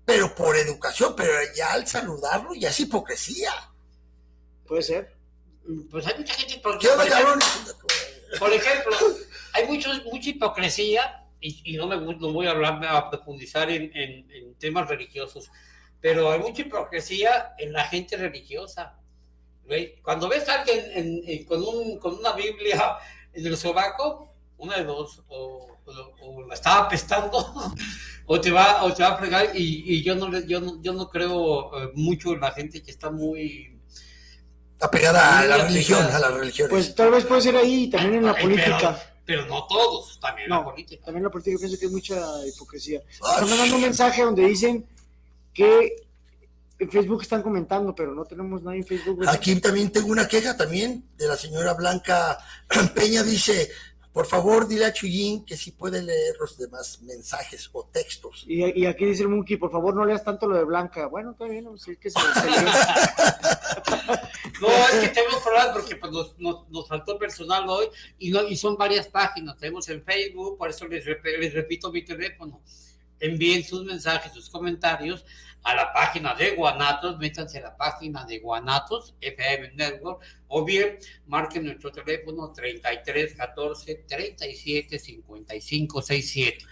[0.05, 3.51] pero por educación, pero ya al saludarlo ya es hipocresía.
[4.67, 5.15] Puede ser.
[5.89, 7.45] Pues hay mucha gente por, ¿Qué onda, por ejemplo,
[8.39, 8.95] por ejemplo,
[9.53, 13.91] hay mucho, mucha hipocresía y, y no me no voy a hablar a profundizar en,
[13.95, 15.49] en- en temas religiosos,
[16.01, 18.99] pero hay mucha hipocresía en la gente religiosa.
[19.67, 19.99] ¿Ve?
[20.03, 22.97] Cuando ves a alguien en- en- con, un, con una Biblia
[23.33, 27.73] en el sobaco, una de dos, o, o- o la estaba apestando,
[28.27, 30.81] o te va, o te va a fregar, y, y yo, no, le- yo, no,
[30.81, 33.71] yo no creo eh, mucho en la gente que está muy
[34.79, 36.69] Apegada a la religión, a las religiones.
[36.69, 38.99] Pues tal vez puede ser ahí y también en la Ay, política.
[39.25, 41.03] Pero no todos, también la No, política.
[41.05, 43.01] también la política pienso que hay mucha hipocresía.
[43.23, 44.85] Ah, Están mandando un mensaje donde dicen
[45.53, 45.95] que
[46.77, 49.23] en Facebook están comentando, pero no tenemos nada en Facebook.
[49.29, 52.38] Aquí también tengo una queja también de la señora Blanca
[52.93, 53.23] Peña.
[53.23, 53.71] Dice,
[54.15, 58.45] por favor, dile a Chuyín que si puede leer los demás mensajes o textos.
[58.47, 61.08] Y, y aquí dice el Monkey, por favor no leas tanto lo de Blanca.
[61.08, 62.56] Bueno, está bien, no sé que se, se lee.
[64.62, 68.41] No, es que tenemos problemas porque pues, nos, nos, nos faltó personal hoy y, no,
[68.47, 69.58] y son varias páginas.
[69.58, 72.62] Tenemos en Facebook, por eso les, rep- les repito mi teléfono.
[73.19, 75.25] Envíen sus mensajes, sus comentarios
[75.65, 80.97] a la página de Guanatos, métanse a la página de Guanatos, FM Network, o bien
[81.25, 86.65] marquen nuestro teléfono 33 14 37 55 67.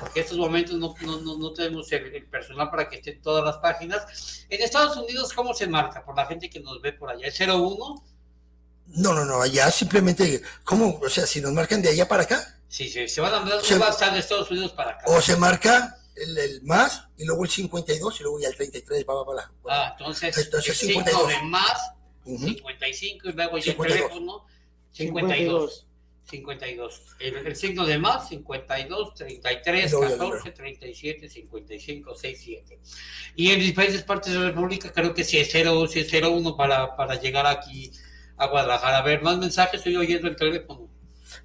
[0.00, 3.22] Porque en estos momentos no, no, no, no tenemos el, el personal para que estén
[3.22, 4.44] todas las páginas.
[4.48, 6.04] En Estados Unidos, ¿cómo se marca?
[6.04, 7.26] Por la gente que nos ve por allá.
[7.28, 8.04] ¿Es 01?
[8.94, 10.98] No, no, no, allá simplemente, ¿cómo?
[11.00, 13.60] O sea, si nos marcan de allá para acá, Sí, sí, se van a mandar
[13.60, 15.04] Se- un WhatsApp de Estados Unidos para acá.
[15.06, 19.04] o se marca el, el más, y luego el 52, y luego ya el 33,
[19.08, 19.52] va, va, va, va.
[19.68, 21.28] Ah, entonces, Entonces, el signo 52.
[21.28, 21.92] de más,
[22.24, 22.46] Ujú.
[22.48, 23.96] 55, y luego ya el 52.
[23.96, 24.46] teléfono,
[24.92, 25.86] 52.
[26.24, 27.02] 52.
[27.18, 32.78] El, el signo de más, 52, 33, Y luego ya el 14, 37, 55, 67.
[33.36, 36.56] Y en diferentes partes de la República creo que sí es 0, sí es 01
[36.56, 37.90] para, para llegar aquí
[38.36, 38.98] a Guadalajara.
[38.98, 40.81] A ver, más mensajes, estoy oyendo el teléfono.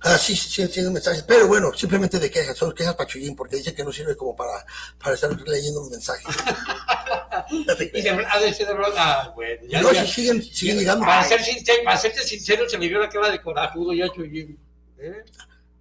[0.01, 3.35] Ah, sí, sí, sí, tiene mensajes, pero bueno, simplemente de quejas, son quejas para Chuyín,
[3.35, 4.65] porque dice que no sirve como para,
[5.01, 6.25] para estar leyendo los mensajes.
[7.49, 8.93] Y de, ha de ser de broma.
[8.97, 10.05] Ah, bueno, ya, No, ya.
[10.05, 11.05] sí, siguen, siguen llegando.
[11.05, 14.59] Para, ser sincero, para serte sincero, se le vio la cara de corajudo ya, Chuyín.
[14.97, 15.23] ¿Eh?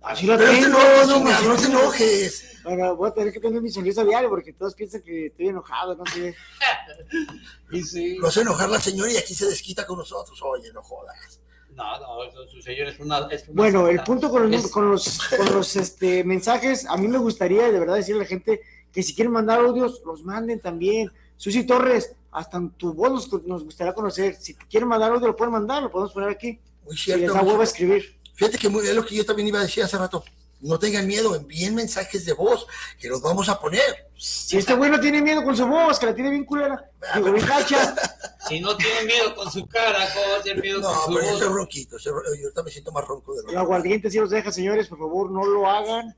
[0.03, 2.45] Así la Pero te tengo, enojes, no, no, no te enojes.
[2.63, 5.97] Bueno, voy a tener que tener mi sonrisa diario porque todos piensan que estoy enojado,
[5.97, 6.35] no sé.
[7.73, 8.17] Y sí.
[8.19, 10.41] Lo hace enojar la señora y aquí se desquita con nosotros.
[10.43, 11.41] Oye, no jodas.
[11.77, 13.19] No, no, eso, su señor es una.
[13.31, 16.97] Es una Bueno, el punto con los, Es- con los, con los este, mensajes, a
[16.97, 18.63] mí me gustaría de verdad decirle a la gente
[18.93, 21.13] que si quieren mandar audios, los manden también.
[21.37, 24.35] Susi Torres, hasta en tu voz nos, nos gustaría conocer.
[24.37, 26.59] Si quieren mandar audio, lo pueden mandar, lo podemos poner aquí.
[26.85, 27.35] Muy Si les cierto.
[27.35, 27.95] da huevo a cierto.
[27.95, 28.17] escribir.
[28.35, 30.25] Fíjate que muy- es lo que yo también iba a decir hace rato.
[30.61, 32.67] No tengan miedo, envíen mensajes de voz
[32.99, 34.09] que los vamos a poner.
[34.17, 37.33] Si este güey no tiene miedo con su voz, que la tiene bien culera, digo,
[37.33, 37.95] bien cacha.
[38.49, 41.15] Si no tiene miedo con su cara, ¿cómo va a tener miedo No, con su
[41.15, 41.39] pero yo voz?
[41.41, 41.99] soy ronquito.
[41.99, 44.87] soy Yo ahorita me siento más ronco de lo El aguardiente sí los deja, señores,
[44.87, 46.15] por favor, no lo hagan.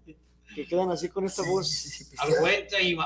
[0.54, 2.04] Que quedan así con esta voz.
[2.18, 2.98] Argüente y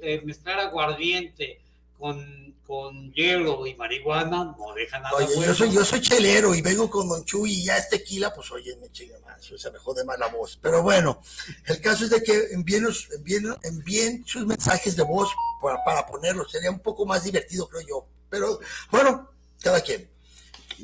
[0.00, 1.60] eh, mezclar aguardiente
[1.98, 5.46] con, con hielo y marihuana no deja nada Oye, bueno.
[5.46, 8.48] yo soy, yo soy chelero y vengo con Don Chuy y ya es tequila, pues
[8.52, 10.56] oye, me chinga más, o sea, me jode más la voz.
[10.62, 11.20] Pero bueno,
[11.66, 15.30] el caso es de que envíen, envíen, envíen sus mensajes de voz
[15.60, 18.06] para, para ponerlos, sería un poco más divertido, creo yo.
[18.28, 18.60] Pero
[18.92, 19.28] bueno,
[19.60, 20.08] cada quien.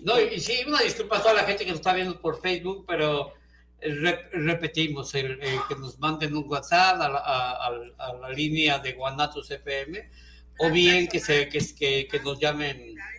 [0.03, 2.85] No, y sí, una disculpa a toda la gente que nos está viendo por Facebook,
[2.89, 3.33] pero
[3.81, 8.13] eh, re- repetimos, el, eh, que nos manden un WhatsApp a la, a- a- a
[8.15, 10.11] la línea de Guanatos FM,
[10.59, 12.77] o bien que, se, que, que, que nos llamen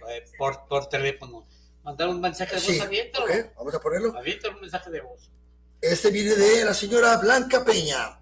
[0.10, 1.47] eh, por, por teléfono.
[1.84, 3.26] Mandar un mensaje de voz, Sí, aviéntalo.
[3.26, 4.17] ok, vamos a ponerlo.
[4.17, 5.30] Aviéntalo un mensaje de voz.
[5.82, 8.19] Este viene de la señora Blanca Peña.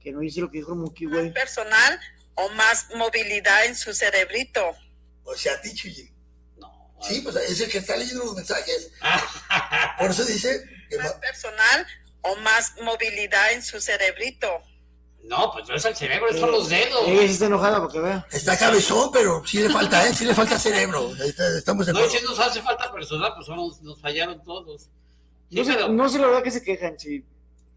[0.00, 1.32] Que no dice lo que dijo Muki, güey.
[1.32, 2.00] personal
[2.34, 4.72] o más movilidad en su cerebrito.
[5.24, 6.10] O sea, a ti, Chuyin.
[7.02, 8.92] Sí, pues es el que está leyendo los mensajes.
[9.98, 11.86] Por eso dice que Más personal
[12.22, 14.62] o más movilidad en su cerebrito.
[15.24, 17.02] No, pues no es el cerebro, son los dedos.
[17.06, 18.26] Ella sí está enojada porque vea.
[18.32, 20.12] está cabezón, pero sí le falta, ¿eh?
[20.14, 21.10] Sí le falta cerebro.
[21.56, 24.82] Estamos de No, si nos hace falta personal, pues somos- nos fallaron todos.
[25.48, 27.24] Sí, No sé, pero- no sé la verdad que se quejan, sí.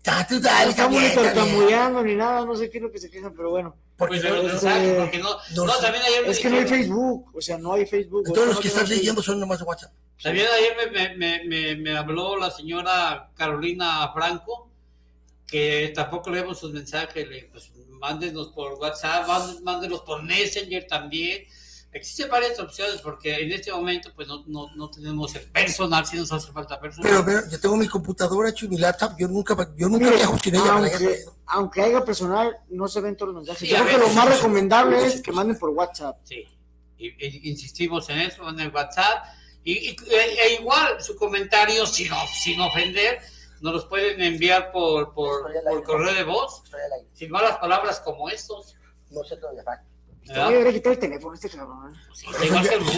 [0.08, 1.14] Ah, tú dale, ni está bien.
[1.16, 3.76] tartamudeando ni nada, no sé qué es lo que se quejan, pero bueno.
[3.98, 6.68] Porque Pues, no- no, Este, porque no, no también ayer me es que no hay
[6.68, 8.22] Facebook, o sea, no hay Facebook.
[8.22, 9.92] o Todos sea, los no que estás tenemos leyendo son nomás de WhatsApp.
[10.22, 14.70] También ayer me, me, me, me, me habló la señora Carolina Franco,
[15.48, 19.28] que tampoco leemos sus mensajes, pues mándenos por WhatsApp,
[19.64, 21.44] mándenos, por Messenger también.
[21.92, 26.18] Existen varias opciones porque en este momento pues no, no, no tenemos el personal, si
[26.18, 27.10] nos hace falta personal.
[27.10, 30.18] Pero, pero yo tengo mi computadora hecho y mi laptop, yo nunca, yo nunca Mire,
[30.18, 30.74] viajo sin ella.
[30.74, 33.62] aunque, aunque haya personal, no se ven todos los mensajes.
[33.62, 36.18] Sí, Yo creo que lo más recomendable es que manden por WhatsApp.
[36.26, 36.44] Sí,
[36.98, 39.24] y- y- insistimos en eso, en el WhatsApp.
[39.64, 42.10] Y, y- e, e igual, su comentario, sin,
[42.44, 43.20] sin ofender,
[43.62, 46.64] nos los pueden enviar por, por, por correo de voz,
[47.14, 48.76] sin malas palabras como estos.
[49.12, 49.64] No sé todavía.
[50.26, 51.94] Te voy a quitar el teléfono este cabrón.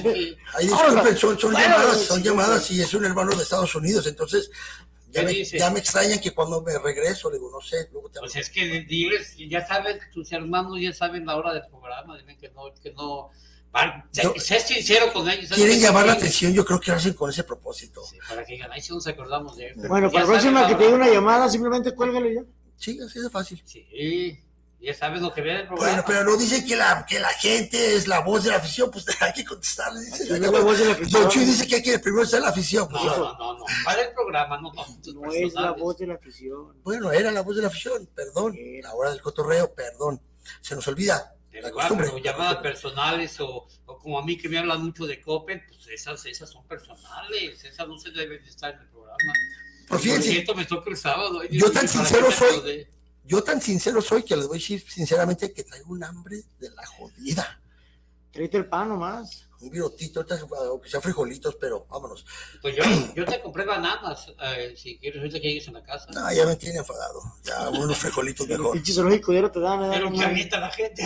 [0.04, 0.38] Buki.
[0.54, 2.76] Ahí disculpen, son, son Bueno, llamadas, sí, son sí, llamadas sí.
[2.76, 4.50] y es un hermano de Estados Unidos, entonces
[5.10, 8.10] ya ¿Qué me, ya me extrañan que cuando me regreso, le digo, no sé, luego
[8.10, 12.18] te Pues es que diles, ya saben, tus hermanos ya saben la hora del programa,
[12.18, 13.30] dicen que no, que no.
[14.12, 15.50] Sé, Yo- sé sincero con ellos.
[15.50, 15.82] quieren ¿sabes?
[15.82, 18.02] llamar la Sí, atención, yo creo que lo hacen con ese propósito.
[18.28, 19.74] Para que digan, ahí sí nos acordamos de él.
[19.88, 22.42] Bueno, para la próxima saben que te una llamada, simplemente cuélgale ya.
[22.76, 23.62] Sí, así de fácil.
[23.66, 24.44] Sí,
[24.80, 25.90] ya saben lo que viene el programa.
[25.92, 28.90] Bueno, pero no dicen que la, que la gente es la voz de la afición,
[28.92, 30.02] pues hay que contestarle.
[30.02, 31.22] Dice, es la voz de la afición.
[31.24, 32.88] Don Chuy dice que hay que primero ser la afición.
[32.88, 33.66] Pues, No, no, no, no.
[33.84, 34.86] Para el programa, no, no.
[35.22, 36.82] No es la voz de la afición.
[36.84, 38.56] Bueno, era la voz de la afición, perdón.
[38.82, 40.22] La hora del cotorreo, perdón.
[40.62, 41.34] Se nos olvida.
[41.62, 42.08] La Pero, costumbre.
[42.08, 45.88] pero llamadas personales o, o como a mí que me hablan mucho de Coppel, pues
[45.88, 49.34] esas, esas son personales, esas no se deben de estar en el programa.
[49.88, 51.42] Por fíjense, cierto, me toca el sábado.
[51.44, 52.88] yo tan mío, ¿para sincero soy,
[53.24, 56.70] yo tan sincero soy que les voy a decir sinceramente que traigo un hambre de
[56.72, 57.62] la jodida.
[58.32, 59.47] Tráete el pan nomás.
[59.60, 60.40] Un virotito, ahorita,
[60.70, 62.24] aunque sea frijolitos, pero vámonos.
[62.62, 62.84] Pues yo,
[63.16, 66.06] yo te compré bananas, eh, si quieres ahorita que llegues a la casa.
[66.12, 67.20] No, ya me tiene enfadado.
[67.44, 68.74] Ya unos frijolitos mejor.
[68.74, 70.30] Pinche zoológico ya no te dan, Pero que nada.
[70.30, 71.04] avienta la gente.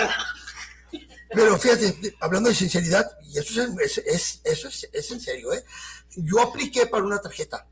[1.34, 5.54] Pero fíjate, hablando de sinceridad, y eso es, es- es- eso es, es en serio,
[5.54, 5.64] ¿eh?
[6.18, 7.66] Yo apliqué para una tarjeta,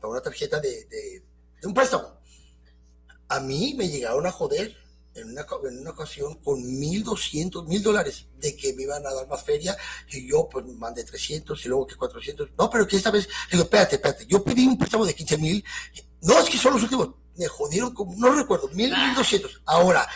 [0.00, 1.22] para una tarjeta de, de-
[1.60, 2.18] de un préstamo.
[3.28, 4.74] A mí me llegaron a joder
[5.14, 9.26] en una, en una ocasión con 1.200, mil dólares de que me iban a dar
[9.28, 9.76] más feria
[10.08, 12.50] y yo pues mandé 300 y luego que 400.
[12.56, 15.64] No, pero que esta vez, digo, espérate, espérate, yo pedí un préstamo de 15 mil.
[16.22, 17.10] No, es que son los últimos.
[17.36, 19.60] Me jodieron como, no recuerdo, mil, mil doscientos.
[19.66, 20.06] Ahora,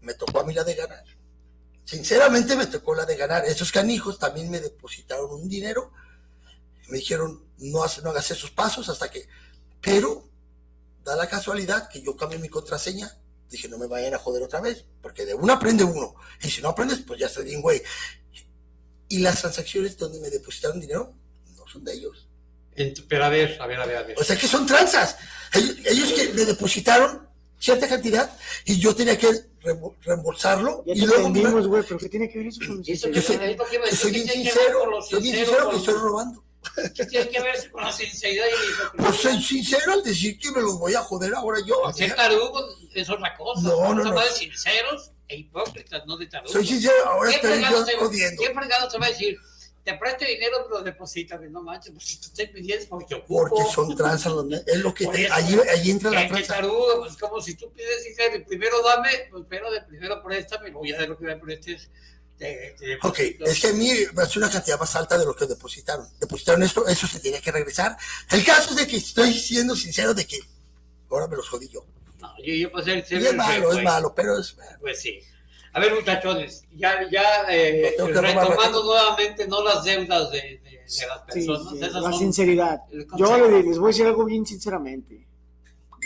[0.00, 1.04] me tocó a mí la de ganar.
[1.84, 3.44] Sinceramente me tocó la de ganar.
[3.44, 5.92] Esos canijos también me depositaron un dinero.
[6.88, 9.28] Me dijeron, no, hace- no hagas esos pasos hasta que...
[9.80, 10.28] Pero
[11.04, 13.10] da la casualidad que yo cambié mi contraseña.
[13.50, 16.14] Dije, no me vayan a joder otra vez, porque de uno aprende uno.
[16.42, 17.82] Y si no aprendes, pues ya estoy bien, güey.
[19.08, 21.14] Y las transacciones donde me depositaron dinero
[21.56, 22.28] no son de ellos.
[23.08, 24.18] Pero a ver, a ver, a ver, a ver.
[24.18, 25.16] O sea que son tranzas.
[25.54, 27.26] Ellos, ellos que me depositaron
[27.58, 29.28] cierta cantidad y yo tenía que
[30.04, 30.84] reembolsarlo.
[30.86, 31.30] Ya y luego
[31.68, 33.78] güey, pero ¿qué tiene que ver eso con yo soy, yo bien ¿qué tiene que
[33.78, 36.44] ver sincero, soy bien sincero, que estoy robando.
[36.94, 40.60] ¿Qué tiene que ver con la sinceridad y Pues soy sincero al decir que me
[40.62, 41.76] los voy a joder ahora yo.
[41.92, 42.60] Ser tarugo
[42.94, 43.62] es otra cosa.
[43.62, 44.20] No, no, no.
[44.20, 46.52] de sinceros e hipócritas, no de tarugos.
[46.52, 48.42] Soy sincero, ahora ¿Qué estoy yo te- jodiendo.
[48.42, 49.38] ¿Qué fregado te va a decir?
[49.84, 51.48] Te presto dinero, pero deposítame.
[51.48, 53.48] No manches, pues si tú te pides porque ocupo.
[53.48, 54.32] Porque son tranzas,
[54.66, 56.54] es lo que te, eso, allí, allí entra la tranza.
[56.56, 60.84] tarugo, pues como si tú pides dinero primero dame, pues pero de primero préstame, luego
[60.84, 61.90] ya de lo que me prestes.
[63.02, 66.06] Ok, es que a mí me hace una cantidad más alta de lo que depositaron.
[66.20, 67.96] Depositaron esto, eso se tenía que regresar.
[68.30, 70.38] El caso es de que estoy siendo sincero de que
[71.10, 71.84] ahora me los jodí yo.
[72.20, 74.56] No, yo, yo pues el Y es malo, es malo, pero es...
[74.80, 75.20] Pues sí.
[75.72, 80.76] A ver, muchachones, ya, ya eh, No retomando nuevamente no las deudas de, de- de
[80.86, 81.04] las Sí,
[81.46, 81.72] personas.
[81.72, 82.80] sí, esas la son- sinceridad.
[82.90, 85.26] el Yo les voy a decir algo bien sinceramente.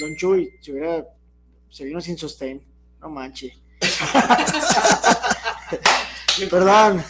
[0.00, 1.06] Don Chuy, si hubiera,
[1.70, 2.66] se vino sin sostén,
[3.00, 3.56] no manche.
[6.50, 7.04] Perdón,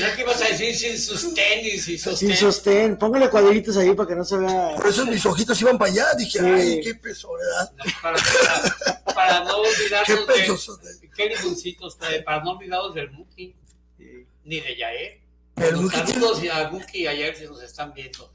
[0.00, 2.38] Ya que ibas a decir sin sus tenis y sin tenis.
[2.38, 2.96] sostén.
[2.96, 4.74] Póngale cuadritos ahí para que no se vea.
[4.76, 6.06] Por eso mis ojitos iban para allá.
[6.16, 6.44] Dije, Sí.
[6.46, 7.72] ay, qué peso, ¿verdad?
[8.02, 9.68] Para, para- para no Qué
[10.14, 10.80] olvidarnos pesos.
[10.82, 13.54] de qué limoncitos, para no olvidarnos del Muki,
[14.44, 15.20] ni de Yael.
[15.56, 18.32] El Muki saludos y a Muki y a Yael si nos están viendo.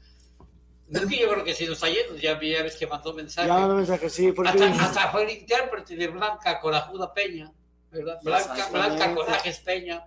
[0.88, 3.48] Muki yo creo que sí nos está yendo, ya, ya ves que mandó mensaje.
[3.48, 7.50] Ya no me saca así, porque Hasta, hasta fue el intérprete de Blanca Corajuda Peña,
[7.90, 8.18] ¿verdad?
[8.22, 8.68] Blanca.
[8.70, 10.04] Blanca Corajes Peña,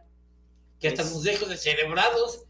[0.79, 2.43] que hasta nos dejó de celebrados.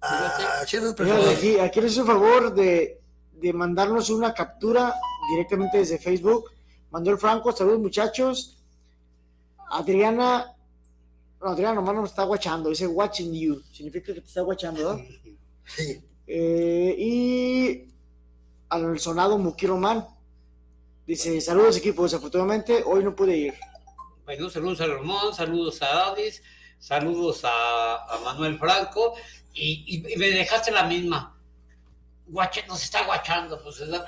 [0.00, 3.00] Ah, aquí, aquí les hizo el favor de,
[3.32, 4.94] de mandarnos una captura
[5.30, 6.50] directamente desde Facebook.
[6.90, 8.56] Mandó el Franco, saludos muchachos.
[9.70, 10.54] Adriana,
[11.40, 15.04] no, Adriana nomás nos está guachando, dice watching you, significa que te está guachando, ¿no?
[15.64, 16.00] Sí.
[16.28, 17.92] Eh, y
[18.68, 20.06] al sonado Muki Román,
[21.04, 23.54] dice saludos equipo, desafortunadamente hoy no pude ir.
[24.24, 26.40] Bueno, saludos a Ramón, saludos a Adis,
[26.78, 29.14] saludos a, a Manuel Franco,
[29.52, 31.36] y, y- y me dejaste la misma.
[32.26, 34.04] Guache, nos está guachando, pues, ¿verdad?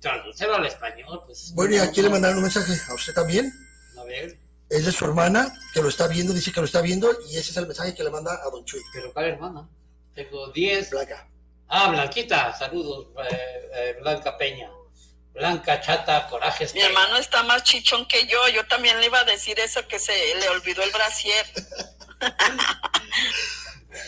[0.00, 1.52] Traducero al español, pues.
[1.54, 3.52] Bueno, y aquí le mandaron un mensaje a usted también.
[3.98, 4.38] A ver.
[4.68, 7.50] Es de su hermana, que lo está viendo, dice que lo está viendo, y ese
[7.50, 8.80] es el mensaje que le manda a Don Chuy.
[8.92, 9.68] Pero ¿cuál hermana?
[10.14, 10.90] Tengo 10.
[10.90, 11.28] Blanca.
[11.68, 14.70] Ah, Blanquita, saludos, eh, eh, Blanca Peña.
[15.40, 16.74] Blanca, chata, corajes.
[16.74, 18.46] Mi hermano está más chichón que yo.
[18.48, 21.46] Yo también le iba a decir eso que se le olvidó el brasier.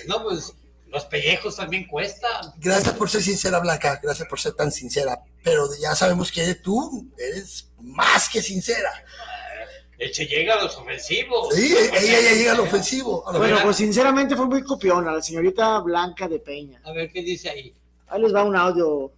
[0.07, 0.53] No, pues
[0.87, 2.53] los pellejos también cuestan.
[2.57, 7.11] Gracias por ser sincera, Blanca, gracias por ser tan sincera, pero ya sabemos que tú
[7.19, 8.93] eres más que sincera.
[10.13, 11.55] Se llega a los ofensivos.
[11.55, 13.29] Sí, ella ya llega al ofensivo.
[13.29, 16.81] a lo Bueno, pues sinceramente fue muy copiona, la señorita Blanca de Peña.
[16.85, 17.75] A ver qué dice ahí.
[18.09, 19.13] Ahí les va un audio.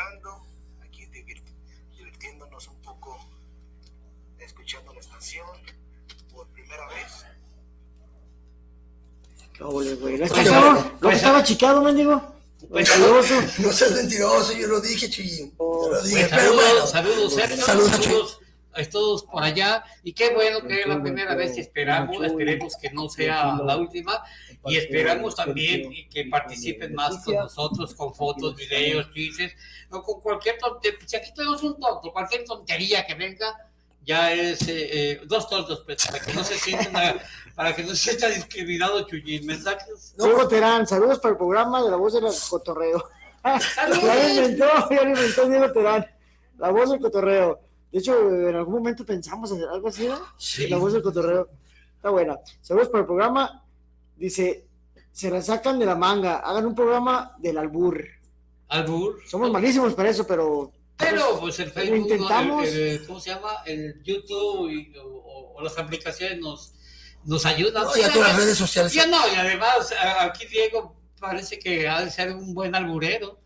[0.00, 0.44] Escuchando,
[0.82, 1.42] aquí divir-
[1.96, 3.18] divirtiéndonos un poco,
[4.38, 5.46] escuchando la estación
[6.32, 7.24] por primera vez.
[9.54, 10.18] ¿Qué ole, güey?
[10.18, 10.74] ¿La Pues, escucharon?
[10.74, 12.34] pues, ¿Lo pues, que estaba chicado, mendigo?
[12.68, 13.34] Pues, Mentiroso.
[13.58, 15.54] No seas mentiroso, yo lo dije, Chuyín.
[15.58, 16.86] Lo dije, Pues, pero saludos, bueno.
[16.86, 18.45] saludos, Sergio, Saludos, saludos a
[18.90, 19.84] todos por allá.
[20.02, 23.76] Y qué bueno que es la primera vez y esperamos, esperemos que no sea la
[23.76, 24.22] última.
[24.66, 29.54] Y esperamos también que participen más con nosotros, con fotos, videos, chistes,
[29.90, 30.98] o con cualquier tontería.
[31.06, 33.66] Si aquí tenemos un tonto, cualquier tontería que venga,
[34.06, 37.18] ya es eh, eh, dos tontos, pues, para que no se sientan,
[37.54, 39.44] para que no se sienta discriminado Chuyín.
[39.46, 40.14] ¿Mensajes?
[40.16, 43.10] Diego Terán, saludos para el programa de la voz del cotorreo.
[43.44, 46.06] ya lo inventó, ya lo inventó Diego Terán.
[46.58, 47.60] La voz del cotorreo.
[47.96, 50.18] De hecho, en algún momento pensamos hacer algo así, ¿no?
[50.36, 50.68] Sí.
[50.68, 51.48] La voz del cotorreo.
[51.96, 52.38] Está buena.
[52.60, 53.64] Saludos para el programa.
[54.14, 54.66] Dice,
[55.12, 56.40] se la sacan de la manga.
[56.40, 58.04] Hagan un programa del albur.
[58.68, 59.18] ¿Albur?
[59.26, 60.72] Somos malísimos para eso, pero...
[60.98, 62.66] Pero pues el Lo Facebook, intentamos.
[62.68, 63.50] el- el- ¿cómo se llama?
[63.64, 66.74] El YouTube y- o, o- las aplicaciones nos,
[67.24, 67.84] nos ayudan.
[67.84, 68.92] No, ya todas las redes sociales.
[68.92, 69.90] Ya no, y además
[70.20, 73.38] aquí Diego parece que ha de ser un buen alburero.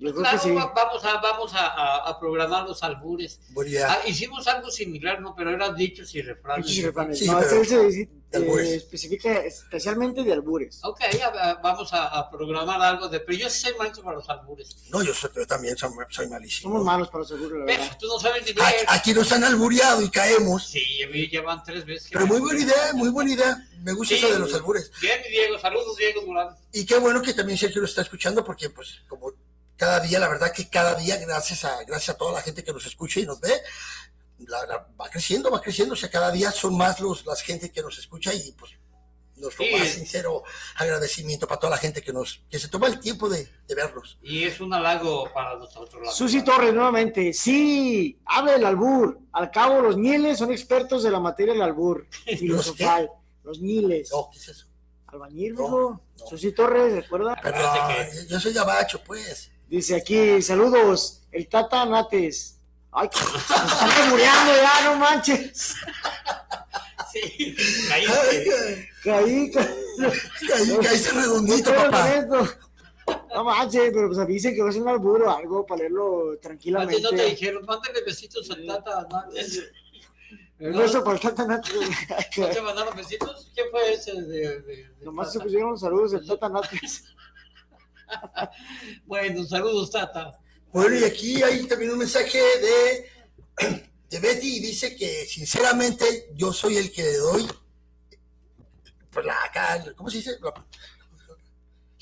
[0.00, 0.54] Yo creo Claro, que sí.
[0.54, 3.40] va- vamos a, vamos a, a- a programar los albures.
[3.86, 5.34] Ah, hicimos algo similar, ¿no?
[5.34, 6.66] Pero eran dichos y refranes.
[6.66, 7.18] Dichos y refranes.
[7.18, 10.80] Sí, no, pero- se eh, especifica especialmente de albures.
[10.84, 11.00] Ok,
[11.62, 13.20] vamos a, a programar algo de...
[13.20, 14.76] Pero yo sí soy maestro para los albures.
[14.90, 16.70] No, yo soy, pero también soy, soy malísimo.
[16.72, 17.96] Somos malos para los albures, la Pero verdad.
[17.98, 18.86] tú no sabes ni Aquí, leer.
[18.88, 20.66] aquí nos han albureado y caemos.
[20.68, 22.08] Sí, a mí llevan tres veces.
[22.10, 23.66] que Pero muy buena idea, muy buena idea.
[23.82, 24.20] Me gusta Sí.
[24.22, 24.92] eso de los albures.
[25.00, 26.54] Bien, mi Diego, saludos, Diego Durán.
[26.72, 29.32] Y qué bueno que también Sergio lo está escuchando, porque pues como
[29.78, 32.72] cada día, la verdad que cada día, gracias a, gracias a toda la gente que
[32.72, 33.52] nos escucha y nos ve,
[34.40, 35.94] la- la- va creciendo, va creciendo.
[35.94, 38.72] O sea, cada día son más los, las gente que nos escucha y pues
[39.36, 39.72] nuestro Sí.
[39.78, 40.42] más sincero
[40.74, 44.18] agradecimiento para toda la gente que nos, que se toma el tiempo de, de vernos.
[44.20, 46.02] Y es un halago para nosotros.
[46.04, 46.54] la Susi verdad.
[46.54, 47.32] Torres, nuevamente.
[47.32, 49.20] Sí, habla del albur.
[49.32, 52.06] Al cabo, los ñiles son expertos de la materia del albur.
[52.38, 53.08] Filosofal.
[53.44, 54.10] Los ñiles.
[54.10, 54.66] No, ¿qué es eso?
[55.06, 56.00] Albañil, mijo.
[56.28, 57.34] Susi Torres, ¿recuerda?
[57.40, 57.72] Perdón,
[58.28, 59.50] yo soy gabacho, pues.
[59.68, 62.56] Dice aquí, saludos, el Tata Nates.
[62.90, 65.74] Ay, se están muriendo ya, no manches.
[67.12, 67.56] Sí,
[67.92, 68.06] Ay,
[69.04, 69.68] Caí, caí.
[70.48, 72.58] Caí, caíste redondito, No papá.
[73.34, 76.30] No manches, pero pues avisen que va a ser un albur o algo para leerlo
[76.32, 77.02] A ti tranquilamente.
[77.02, 79.70] no te dijeron, mándale besitos al Tata Hernández.
[80.60, 81.74] Un beso para el Tata Nates.
[82.38, 83.50] ¿No te mandaron besitos?
[83.54, 85.44] ¿Quién fue ese de, de- de Nomás se Tata?
[85.44, 87.04] pusieron saludos del Tata Nates.
[89.06, 90.38] Bueno, saludos, Tata.
[90.72, 93.10] Bueno, y aquí hay también un mensaje de,
[94.10, 97.48] de Betty y dice que sinceramente yo soy el que le doy
[99.10, 99.36] pues, la,
[99.96, 100.32] ¿cómo se dice?
[100.42, 100.52] La,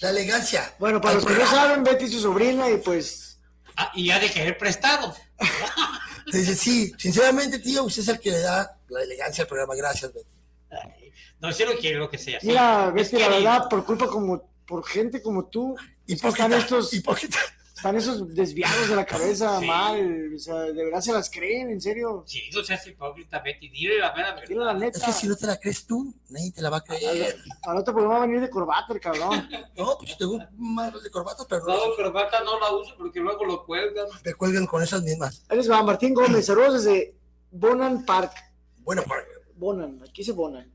[0.01, 0.75] la elegancia.
[0.79, 3.39] Bueno, para los que no saben, Betty es su sobrina y pues
[3.79, 5.15] Ah, y ha de querer prestado.
[6.33, 9.75] Dice, sí, sinceramente, tío, usted es el que le da la elegancia al programa.
[9.77, 11.13] Gracias, Betty.
[11.41, 12.41] No, si no quiere lo que sea.
[12.41, 12.47] sí.
[12.49, 13.51] Mira, Es Betty, la querido.
[13.53, 18.89] verdad, por culpa como, por gente como tú, es que están estos, están esos desviados
[18.89, 19.67] de la cabeza Sí.
[19.67, 22.25] mal, o sea, de verdad se las creen, en serio.
[22.27, 23.69] Sí, no seas hipócrita, Betty.
[23.69, 24.49] Dile la mera verdad.
[24.49, 25.07] Dile la Es neta.
[25.07, 27.37] que si no te la crees tú, nadie te la va a creer.
[27.63, 29.49] Al otro programa va a venir de corbata el cabrón.
[29.77, 33.21] No, pues yo tengo más de corbata, pero no, No, corbata no la uso porque
[33.21, 34.07] luego lo cuelgan.
[34.25, 35.45] me cuelgan con esas mismas.
[35.49, 37.15] Ahí les va, Martín Gómez, saludos desde
[37.51, 38.33] Bonan Park.
[38.79, 39.27] Buena Park.
[39.55, 40.73] Bonan, aquí se Bonan.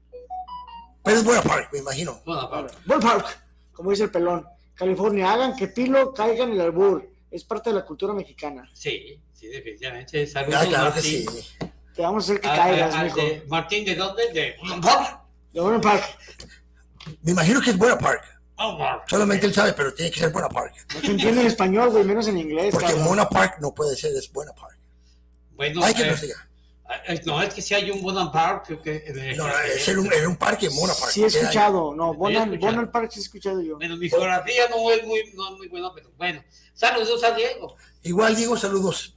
[1.04, 2.22] Pero es Buena Park, me imagino.
[2.26, 2.76] Bueno, aparte.
[2.86, 3.41] Bonan Park,
[3.82, 4.46] como dice el pelón.
[4.76, 7.10] California, hagan que Pilo caiga en el albur.
[7.30, 8.70] Es parte de la cultura mexicana.
[8.74, 10.26] Sí, sí, definitivamente.
[10.28, 11.26] Saludos, Ah, claro que sí.
[11.26, 11.72] Martín.
[11.96, 13.16] Te vamos a hacer que Ah, caigas, ah, mijo.
[13.18, 14.24] de- Martín, ¿de dónde?
[14.34, 14.56] De
[15.54, 16.04] De Bonan Park.
[17.24, 18.24] Me imagino que es Buena Park.
[18.58, 19.00] Oh, wow.
[19.08, 20.74] Solamente él sabe, pero tiene que ser Buena Park.
[20.94, 22.72] No se entiende en español, güey, menos en inglés.
[22.72, 23.06] Porque cabrón.
[23.06, 24.78] Mona Park no puede ser, es Buena Park.
[25.56, 26.48] Bueno, Hay que eh, nos diga.
[27.08, 28.66] Eh, No, es que si hay un Bonham Park.
[28.84, 31.12] Que, que- No, es era un, era un parque, Mona Park.
[31.12, 32.58] Sí he escuchado, no, escuchado.
[32.58, 33.78] Bonald Park sí he escuchado yo.
[33.78, 36.44] Bueno, mi geografía no es muy, no es muy buena, pero bueno.
[36.74, 37.76] Saludos a Diego.
[38.04, 39.16] Igual digo saludos.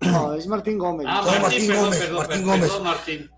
[0.00, 1.06] No, es Martín Gómez.
[1.08, 2.80] Ah, Martín, Martín perdón, Gómez, perdón, Martín perdón, Gómez.
[2.82, 3.30] Martín.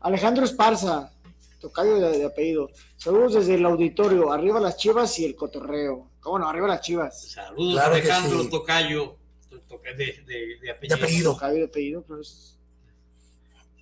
[0.00, 1.12] Alejandro Esparza,
[1.60, 2.70] tocayo de, de apellido.
[2.96, 4.32] Saludos desde el auditorio.
[4.32, 6.10] Arriba las chivas y el cotorreo.
[6.20, 6.48] ¿Cómo no?
[6.48, 7.30] Arriba las chivas.
[7.32, 8.50] Saludos Claro Alejandro sí.
[8.50, 9.16] Tocayo.
[9.50, 10.96] to- to- De, de, de De apellido.
[10.96, 11.32] apellido.
[11.34, 12.55] Tocayo de apellido, pues.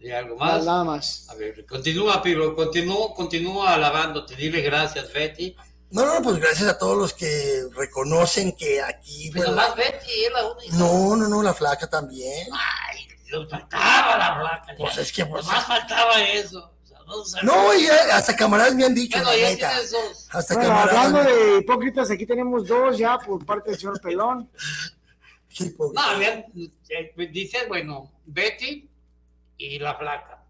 [0.04, 0.64] Sí, algo más.
[0.66, 1.26] nada más.
[1.30, 4.36] A ver, continúa, Piro, continúa, continúa alabándote.
[4.36, 5.56] Dile gracias, Betty.
[5.92, 9.30] No, no, pues gracias a todos los que reconocen que aquí.
[9.32, 10.76] Pero bueno, más Betty, es la única.
[10.76, 12.48] no, no, no, la flaca también.
[12.52, 14.74] Ay, nos faltaba la placa.
[14.76, 15.46] Pues es que, pues.
[15.46, 16.70] Más faltaba eso.
[17.06, 17.54] O sea, no.
[17.68, 19.68] No, y ya hasta camaradas me han dicho, Bueno, la ya neta.
[19.70, 20.28] tienes dos.
[20.32, 20.96] Hasta Bueno, camaradas.
[21.06, 24.50] hablando de hipócritas, aquí tenemos dos ya por parte del señor Pelón.
[25.48, 25.94] Sí, pobre.
[25.94, 26.44] No, bien,
[27.30, 28.90] dice, bueno, Betty
[29.58, 30.44] y la flaca.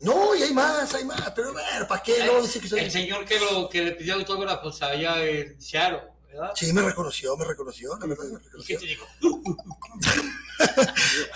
[0.00, 2.24] No, y hay más, hay más, pero bueno, ¿para qué?
[2.26, 6.02] No, dice que soy- El señor que, lo, que le pidió autógrafos allá en Seattle,
[6.28, 6.52] ¿verdad?
[6.54, 8.78] Sí, me reconoció, me reconoció, verdad, me ¿Y qué reconoció.
[8.80, 9.06] te dijo?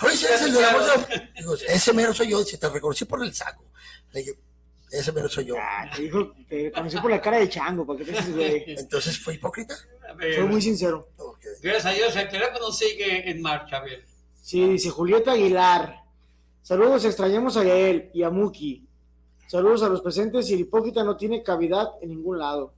[0.03, 1.07] Oye, ese es el de la bolsa.
[1.37, 3.65] Digo, ese mero soy yo, si te reconocí por el saco.
[4.11, 4.39] Le dije,
[4.91, 5.55] ese mero soy yo.
[5.57, 8.63] Ah, te dijo, te conocí por la cara de chango, ¿para qué te haces, güey?
[8.67, 9.75] Entonces, ¿fue hipócrita?
[10.17, 11.09] Fue muy sincero.
[11.61, 14.05] Gracias a Dios, el teléfono sigue en marcha, a ver.
[14.41, 16.00] Sí, dice Julieta Aguilar.
[16.61, 18.87] Saludos, extrañamos a él y a Muki.
[19.47, 22.73] Saludos a los presentes y el hipócrita no tiene cavidad en ningún lado.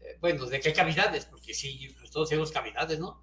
[0.00, 1.24] Eh, Bueno, ¿de qué cavidades?
[1.26, 3.20] Porque sí, pues todos tenemos cavidades, ¿no?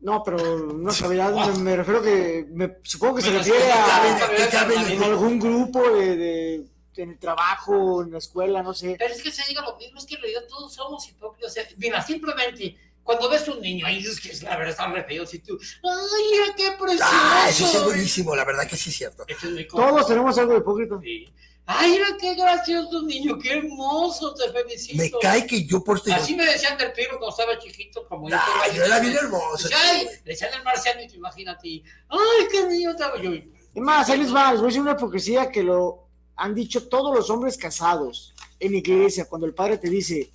[0.00, 4.36] No, pero una cavidad me, me refiero que me, supongo que se refiere a, cabe-
[4.36, 6.66] ¿qué cabe en algún grupo de, de-
[6.96, 8.96] en el trabajo, en la escuela, no sé.
[8.98, 11.50] Pero es que se diga lo mismo, es que en realidad todos somos hipócritas.
[11.52, 14.86] O sea, mira, simplemente cuando ves un niño ahí, es que es la verdad está
[14.88, 15.26] re feo.
[15.26, 17.10] Si tú, ¡ay, mira qué precioso!
[17.12, 19.24] Ah, eso es buenísimo, la verdad que sí es cierto.
[19.26, 19.38] Es.
[19.68, 21.00] Todos tenemos algo de hipócrita.
[21.02, 21.26] Sí.
[21.64, 23.38] ¡Ay, mira qué gracioso niño!
[23.38, 24.34] ¡Qué hermoso!
[24.34, 24.96] Te felicito.
[24.96, 26.12] Me cae que yo por este.
[26.12, 28.36] Así me decían del Piro cuando estaba chiquito, como yo.
[28.36, 29.68] Ay, yo era bien hermoso.
[29.74, 30.06] ¡Ay!
[30.24, 31.82] Le decían el marciano y tú imagínate.
[32.08, 33.32] ¡Ay, qué niño estaba yo!
[33.32, 36.88] Es más, ahí les va, les voy a decir una hipocresía que lo han dicho
[36.88, 40.30] todos los hombres casados en la iglesia, cuando el padre te dice,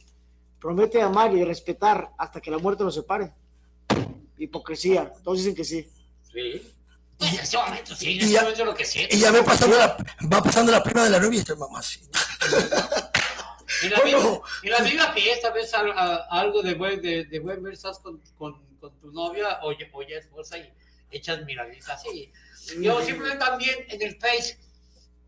[0.60, 3.32] promete amar y respetar hasta que la muerte los separe.
[4.38, 5.88] Hipocresía, todos dicen que sí.
[6.32, 6.74] Sí.
[7.20, 9.08] En ese momento sí, y ese ya- momento lo que sé.
[9.12, 9.98] Y ya va pasando la,
[10.32, 12.00] va pasando la prima de la novia y está mamá así.
[13.84, 14.20] En la, Bueno.
[14.20, 17.74] misma, en la misma fiesta ves al- a- algo de buen, de, de buen ver,
[17.74, 20.72] estás con, con, con tu novia o, ya- o ya esposa y
[21.10, 22.32] echas miraditas así.
[22.80, 24.58] Yo simplemente también en el Face,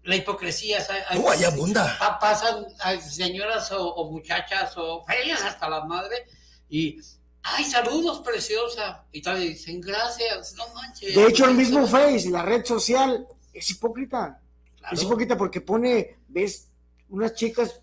[0.04, 0.80] la hipocresía.
[1.10, 1.98] Hay- ahí abunda.
[2.20, 2.66] pasan
[3.02, 6.26] señoras o, o muchachas o feas hasta la madre
[6.70, 7.00] y,
[7.44, 9.06] ay, saludos, preciosa.
[9.12, 11.16] Y tal, y dicen, gracias, no manches.
[11.16, 14.40] De hecho, el mismo Face, la red social, es hipócrita.
[14.78, 14.96] Claro.
[14.96, 16.70] Es hipócrita porque pone, ves,
[17.10, 17.82] unas chicas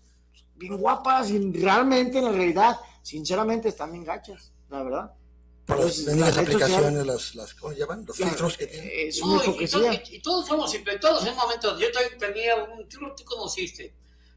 [0.55, 5.11] bien guapas y realmente en la realidad, sinceramente, están bien gachas, la verdad.
[5.67, 8.05] Las, Entonces, las aplicaciones, las, las, ¿cómo llaman?
[8.07, 8.89] Los Claro, filtros que tienen.
[8.93, 11.77] Es No, y- y, y- todos somos simples, todos en un momento.
[11.77, 13.93] Yo también tenía un, tú, tú conociste,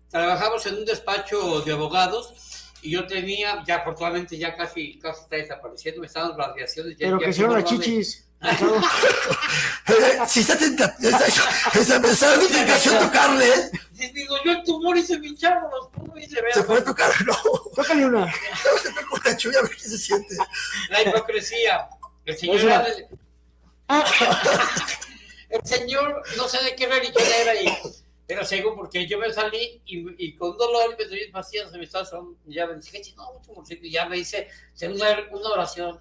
[0.08, 2.34] trabajamos en un despacho de abogados
[2.82, 6.96] y yo tenía, ya afortunadamente ya casi, casi está desapareciendo, me estaban las radiaciones.
[6.98, 8.26] ya- Pero ya que hicieron las chichis.
[10.28, 13.70] Si está tenta, está, está, está dando tentación tocarle, ¿eh?
[13.94, 15.88] Y digo, yo el tumor y se me hincharon los
[16.22, 17.34] y se puede tocar, no.
[17.74, 18.26] Tócale una.
[18.26, 20.36] No, se toca una chulla a ver qué se siente.
[20.90, 21.88] La hipocresía.
[22.24, 23.08] El señor, O sea- era de-
[25.50, 27.66] el señor, no sé de qué religión era, y,
[28.26, 31.84] pero según porque yo me salí y, y con dolor me doy pastillas, se me
[31.84, 34.48] estaba son, ya me dije, no, un tumorcito", y ya me hice
[34.82, 36.00] una, una oración.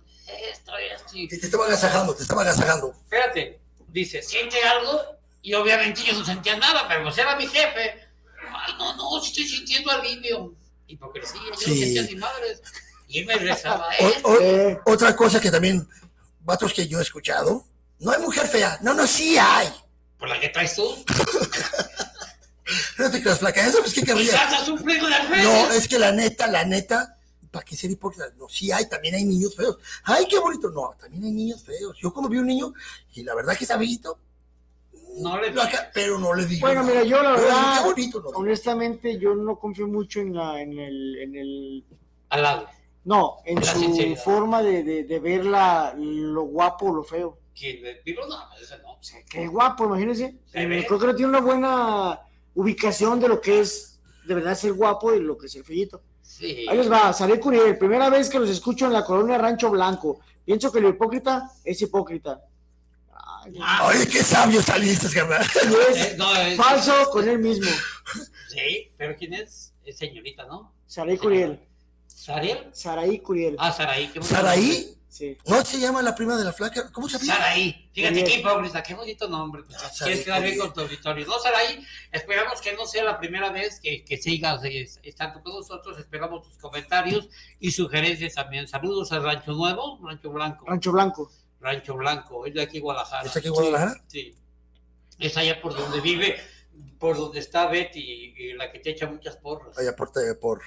[0.51, 2.93] Esto, esto, y Y te estaba agasajando, te estaba agasajando.
[3.03, 5.01] espérate, dice, siente algo,
[5.41, 8.07] y obviamente yo no sentía nada, pero pues era mi jefe.
[8.53, 10.53] Ay, no, no, sí estoy sintiendo alivio.
[10.87, 11.69] Hipocresía, yo Sí.
[11.71, 12.61] no sentía ni madres.
[13.07, 13.87] Y él me rezaba,
[14.23, 14.91] O- "Eh, o-.
[14.93, 15.87] Otra cosa que también,
[16.41, 17.63] vatos que yo he escuchado,
[17.99, 18.77] no hay mujer fea.
[18.81, 19.71] No, no, sí hay.
[20.17, 21.05] por la que traes tú.
[22.99, 24.47] No te creas, flaca, eso es que querría.
[25.41, 27.17] No, es que la neta, la neta,
[27.51, 28.25] ¿para qué ser hipócrita?
[28.37, 29.77] No, sí hay, también hay niños feos.
[30.03, 30.69] Ay, qué bonito.
[30.69, 31.97] No, también hay niños feos.
[31.99, 32.73] Yo como vi un niño,
[33.13, 34.17] y la verdad que está bellito,
[35.17, 36.61] No le lo acá- pero no le digo.
[36.61, 36.93] Bueno, nada.
[36.93, 38.29] mira, yo la Pero verdad, Qué bonito, ¿no?
[38.29, 41.83] honestamente, yo no confío mucho en, la, en, el, en el...
[42.29, 42.67] Al lado.
[43.05, 44.23] No, en La su sinceridad.
[44.23, 47.37] forma de, de, de ver la, lo guapo o lo feo.
[47.55, 48.21] ¿Quién digo?
[48.27, 48.91] No, ese no.
[48.93, 50.37] O sea, qué guapo, imagínense.
[50.51, 52.19] Creo que no tiene una buena
[52.55, 56.01] ubicación de lo que es de verdad ser guapo y lo que es ser feíto.
[56.29, 56.65] Sí.
[56.69, 60.19] Ahí les va, Saré Curiel, primera vez que los escucho en la colonia Rancho Blanco.
[60.45, 62.39] Pienso que el hipócrita es hipócrita.
[63.85, 65.43] Oye, qué sabio saliste, carnal.
[65.95, 67.69] Eh, no, es- Falso con él mismo.
[68.47, 69.73] Sí, pero ¿quién es?
[69.83, 70.71] Es señorita, ¿no?
[70.85, 71.59] Saraí Curiel.
[72.07, 72.69] ¿Sariel?
[72.73, 73.55] Saraí Curiel.
[73.59, 74.07] Ah, Saraí.
[74.09, 74.95] qué ¿Saraí?
[75.09, 75.35] Sí.
[75.47, 76.91] ¿No se llama la prima de la flaca?
[76.91, 77.33] ¿Cómo se llama?
[77.39, 77.89] Saraí.
[77.93, 78.25] Fíjate Bien.
[78.27, 79.63] qué hipócrita, qué bonito nombre.
[79.63, 81.25] Pues, Saraí, quieres quedar bien con tu auditorio.
[81.25, 85.53] No, Saraí, esperamos que no sea la primera vez que, que sigas eh, estando con
[85.55, 85.97] nosotros.
[85.97, 87.27] Esperamos tus comentarios
[87.59, 88.67] y sugerencias también.
[88.67, 90.65] Saludos a Rancho Nuevo, Rancho Blanco.
[90.67, 91.31] Rancho Blanco.
[91.59, 93.23] Rancho Blanco, es de aquí Guadalajara.
[93.27, 94.01] ¿Es aquí Guadalajara?
[94.07, 94.33] Sí.
[95.17, 96.37] Es allá por donde vive,
[96.99, 99.77] por donde está Betty y, y la que te echa muchas porras.
[99.77, 100.61] Allá por, te- por,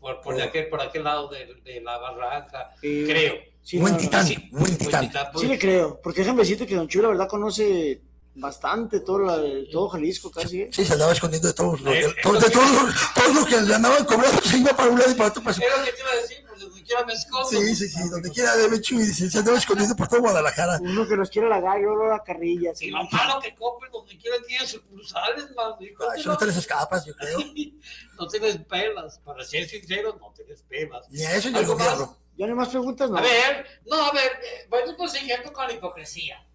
[0.00, 3.34] por Por, de aquel, por aquel lado de, de la barranca, Eh, creo.
[3.62, 4.48] Sí, Buen titán, sí.
[4.52, 5.06] buen titán.
[5.06, 5.42] Titán, pues.
[5.42, 8.00] Sí le creo, porque déjame decirte que Don Chuy, la verdad, conoce
[8.34, 10.62] bastante todo, la- todo Jalisco casi.
[10.62, 10.70] ¿eh?
[10.72, 13.46] Sí, se andaba escondiendo de todos los, Eh, de todos, de todos los, todos los
[13.46, 15.42] que le andaban cobrando, se iba para un lado y para otro.
[15.42, 17.48] Pues, Es lo que te iba a decir, pues quiera me escondo.
[17.48, 20.78] sí, sí, sí, donde quiera de Bechu y se andaba escondiendo por todo Guadalajara.
[20.80, 22.72] Uno que nos quiere halagar, yo lo la carrilla.
[22.72, 22.90] Y sí.
[22.90, 25.74] lo malo que compren donde quiera tiene sucursales, man.
[25.80, 27.38] hijo, Ay, eso no te les escapas, yo creo.
[28.20, 31.08] No tienes pelas, para ser sincero, no tienes pelas.
[31.08, 31.86] Ni a eso ni al ¿Algo más?
[31.86, 32.18] gobierno.
[32.36, 33.08] ¿Ya no hay más preguntas?
[33.08, 33.16] No.
[33.16, 36.46] A ver, no, a ver, eh, bueno, pues siguiendo con la hipocresía.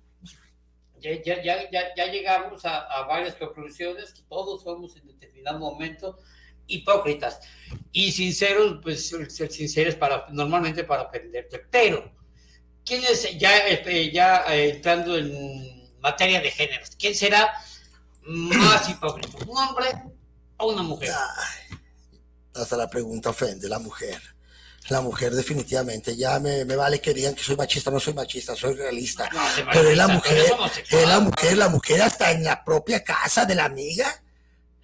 [0.99, 5.57] Ya, ya, ya, ya, ya llegamos a, a varias conclusiones que todos somos en determinado
[5.57, 6.19] momento
[6.68, 7.39] hipócritas
[7.91, 11.66] y sinceros, pues ser sincero es para, normalmente para aprenderte.
[11.70, 12.11] Pero,
[12.84, 17.53] ¿quién es, ya, este, ya eh, entrando en materia de géneros, quién será
[18.24, 19.88] más hipócrita, un hombre
[20.57, 21.11] o una mujer?
[22.53, 24.22] Hasta la pregunta ofende, la mujer.
[24.89, 28.55] La mujer definitivamente, ya me, me vale que digan que soy machista, no soy machista,
[28.55, 29.28] soy realista.
[29.34, 29.41] No,
[29.74, 30.38] Pero es la mujer,
[30.91, 34.22] es la mujer, la mujer hasta en la propia casa de la amiga,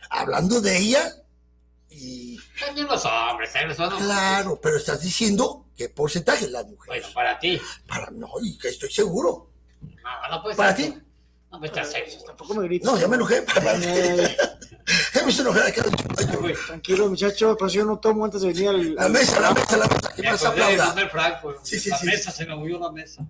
[0.10, 1.22] hablando de ella.
[1.92, 3.66] Y También los hombres, ¿eh?
[3.68, 4.02] Los hombres.
[4.02, 6.88] claro, pero estás diciendo qué porcentaje es la mujer.
[6.88, 7.60] Bueno, para ti.
[7.88, 9.50] Para no, y que estoy seguro.
[9.82, 10.94] No, no puede ¿Para ti?
[11.52, 12.20] No me estás sexo.
[12.26, 12.90] Tampoco me grites.
[12.90, 13.44] No, ya me enojé.
[13.84, 14.38] Eh,
[15.14, 15.84] Ya me hice enojar acá.
[16.68, 18.96] tranquilo, muchacho, pues yo no tomo antes de venir al...
[18.96, 21.10] La mesa, la mesa, la mesa, que Me más aplauda.
[21.10, 21.54] Franco.
[21.62, 22.06] Sí, sí, la sí.
[22.08, 23.24] mesa, se me movió la mesa.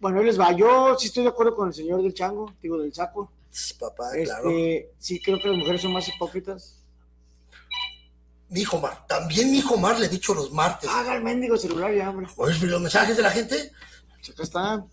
[0.00, 0.52] Bueno, ahí les va.
[0.52, 3.30] Yo sí estoy de acuerdo con el señor del chango, digo, del saco.
[3.78, 4.50] Papá, Este, claro.
[4.98, 6.82] Sí, creo que las mujeres son más hipócritas.
[8.48, 10.88] Mi hijo Mar, también mi hijo Mar le he dicho los martes.
[10.88, 12.26] Haga el mendigo celular ya, hombre.
[12.36, 13.72] ¿Oyes los mensajes de la gente?
[14.16, 14.84] Pues acá está.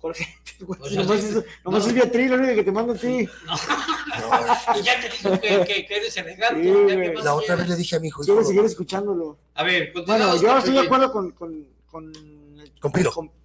[0.00, 0.26] Jorge,
[0.60, 1.88] güey, Pues nomás, así- es, nomás no.
[1.88, 3.06] es Beatriz, lo único que te manda a ti.
[3.08, 3.26] Y
[4.82, 6.62] ya te dijo que, que, que eres elegante.
[6.62, 7.14] Sí, ya, ¿qué güey.
[7.14, 7.60] más La otra quieres?
[7.60, 8.22] vez le dije a mi hijo.
[8.22, 9.38] Quiero hijo, seguir escuchándolo.
[9.54, 12.12] A ver, Bueno, yo estoy de acuerdo con, con, con,
[12.80, 12.92] con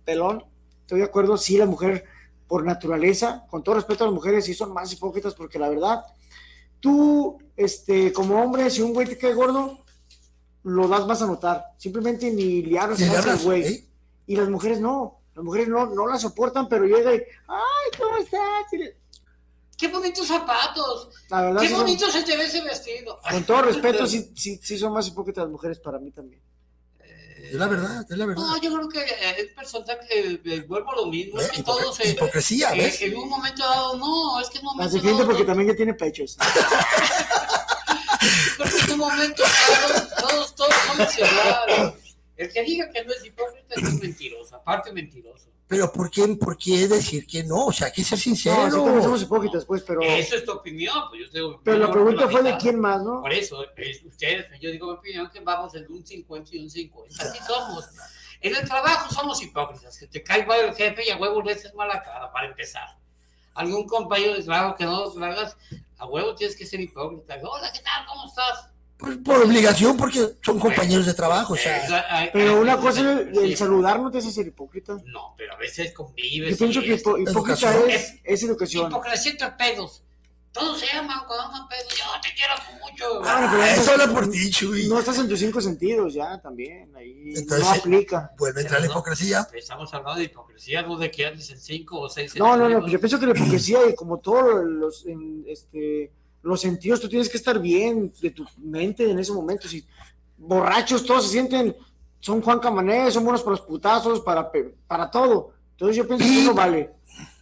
[0.05, 0.45] Pelón.
[0.81, 2.05] Estoy de acuerdo, sí, la mujer,
[2.47, 5.99] por naturaleza, con todo respeto a las mujeres, sí son más hipócritas porque la verdad,
[6.79, 9.83] tú, este, como hombre, si un güey te cae gordo,
[10.63, 11.63] lo das más a notar.
[11.77, 13.63] Simplemente ni le hablas güey.
[13.65, 13.87] ¿eh?
[14.27, 15.21] Y las mujeres no.
[15.35, 17.17] Las mujeres no, no la soportan, pero llega y,
[17.47, 18.41] ay, ¿cómo estás?
[18.71, 18.97] Le-
[19.77, 21.09] Qué bonitos zapatos.
[21.29, 23.19] La verdad, Qué sí son- bonito se te ve ese vestido.
[23.29, 26.41] con todo respeto, sí, sí, sí son más hipócritas las mujeres para mí también.
[27.49, 28.43] Es la verdad, es la verdad.
[28.43, 29.05] No, yo creo que
[29.41, 31.39] es personal que eh, vuelvo a lo mismo.
[31.39, 31.99] Es que todos.
[32.01, 33.01] eh, hipocresía, eh, ¿ves?
[33.01, 35.27] En un momento dado, no, es que en un Las momento defiende dado.
[35.29, 36.37] porque también ya tiene pechos.
[38.57, 41.93] Porque en un momento dado, todos, todos somos iguales.
[42.35, 45.47] El que diga que no es hipócrita es un mentiroso, aparte mentiroso.
[45.67, 47.65] Pero ¿por qué, ¿por qué decir que no?
[47.65, 48.69] O sea, hay que ser sincero.
[48.69, 51.61] No, también somos hipócritas, pues, pero, Eso es tu opinión, pues yo tengo.
[51.61, 53.21] pero la pregunta fue de quién más, ¿no?
[53.21, 56.69] Por eso, es ustedes, yo digo mi opinión que vamos en un 50 y un
[56.69, 57.23] 50.
[57.23, 57.85] Así somos.
[58.39, 61.53] En el trabajo somos hipócritas, que te cae mal el jefe y a huevo le
[61.53, 62.87] haces mala cara, para empezar.
[63.53, 65.57] Algún compañero de trabajo que no lo hagas,
[65.97, 67.39] a huevo tienes que ser hipócrita.
[67.43, 68.05] Hola, ¿qué tal?
[68.05, 68.69] ¿Cómo estás?
[68.97, 71.53] Pues por obligación, porque son compañeros de trabajo.
[71.53, 73.55] O sea, Esa- hay- Pero hay- una cosa es el, el sí.
[73.55, 74.97] saludar, no te hace ser hipócrita.
[75.05, 76.51] No, pero a veces convives.
[76.51, 77.89] Yo pienso que hipo- hipócrita Educación.
[77.91, 78.87] es, es educación.
[78.91, 80.03] Hipocresía entre pedos.
[80.51, 81.93] Todos se aman cuando andan pedos.
[81.95, 83.21] Yo te quiero mucho.
[83.23, 84.87] Ah, pero Ah, eso- habla por ti, Chuy.
[84.87, 86.91] No estás en tus cinco sentidos ya también.
[86.95, 88.31] Ahí Entonces, no aplica.
[88.39, 89.47] vuelve a entrar la No, hipocresía.
[89.53, 92.87] Estamos hablando de hipocresía, no de que andes en cinco o seis No, no, no.
[92.87, 96.11] Yo pienso que la hipocresía, y como todos los, en, este,
[96.47, 99.67] los sentidos, tú tienes que estar bien de tu mente en ese momento.
[99.67, 99.85] Si
[100.37, 101.75] borrachos todos se sienten,
[102.19, 104.49] son Juan Camané, son buenos para los putazos, para,
[104.87, 105.53] para todo.
[105.71, 106.91] Entonces yo pienso que eso vale.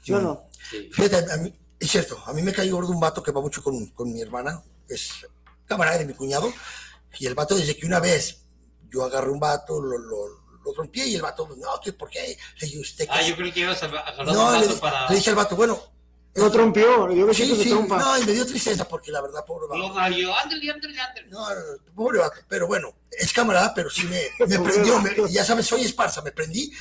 [0.03, 0.41] ¿Sí o no?
[0.69, 0.89] Sí.
[0.91, 3.61] Fíjate, a mí, es cierto, a mí me cayó gordo un vato que va mucho
[3.63, 5.11] con, con mi hermana, es
[5.65, 6.51] camarada de mi cuñado,
[7.19, 8.43] y el vato desde que una vez
[8.89, 10.27] yo agarré un vato, lo, lo,
[10.63, 12.37] lo rompí y el vato, no, ¿qué, ¿por qué?
[12.59, 13.27] Le dije, ¿usted qué Ah, es?".
[13.27, 15.09] yo creo que ibas a agarrar No, un le, vaso para.
[15.09, 15.79] le dije al vato, bueno.
[16.35, 17.97] Lo trompeó, le dio Sí, besitos de sí, trompa.
[17.97, 19.79] no, y me dio tristeza porque la verdad, pobre vato.
[19.79, 21.27] Lo mario, ándale, ándale, ándale.
[21.29, 24.21] No, no, no, pobre vato, pero bueno, es camarada, pero sí me,
[24.59, 26.71] prendió, me- ya sabes, soy esparza, me prendí,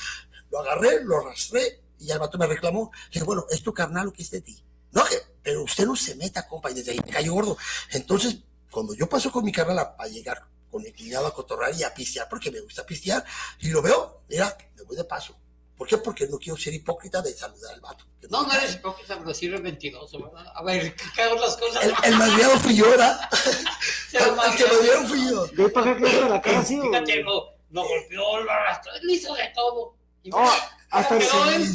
[0.51, 2.91] lo agarré, lo arrastré Y el vato me reclamó.
[3.05, 4.61] Le dije, bueno, es tu carnal lo que es de ti.
[4.91, 7.57] No, que- pero usted no se meta, compa, y desde ahí me cayó gordo.
[7.91, 8.37] Entonces,
[8.69, 11.83] cuando yo paso con mi carnal a, a llegar con mi cuñado a cotorrar y
[11.83, 13.23] a pistear, porque me gusta pistear,
[13.61, 15.37] y lo veo, mira, me voy de paso.
[15.77, 15.97] ¿Por qué?
[15.97, 18.05] Porque no quiero ser hipócrita de saludar al vato.
[18.29, 20.51] No, no eres hipócrita, pero sí eres mentiroso, ¿verdad?
[20.55, 21.83] A ver, ¿qué hago las cosas?
[21.83, 23.29] El, el fui yo, ¿verdad?
[24.09, 25.45] Se lo El que me dieron fui yo.
[25.47, 29.51] De para que la cara así, Fíjate, lo, lo golpeó, lo arrastró, él hizo de
[29.53, 29.95] todo.
[30.23, 30.49] Y Oh,
[30.89, 31.17] hasta,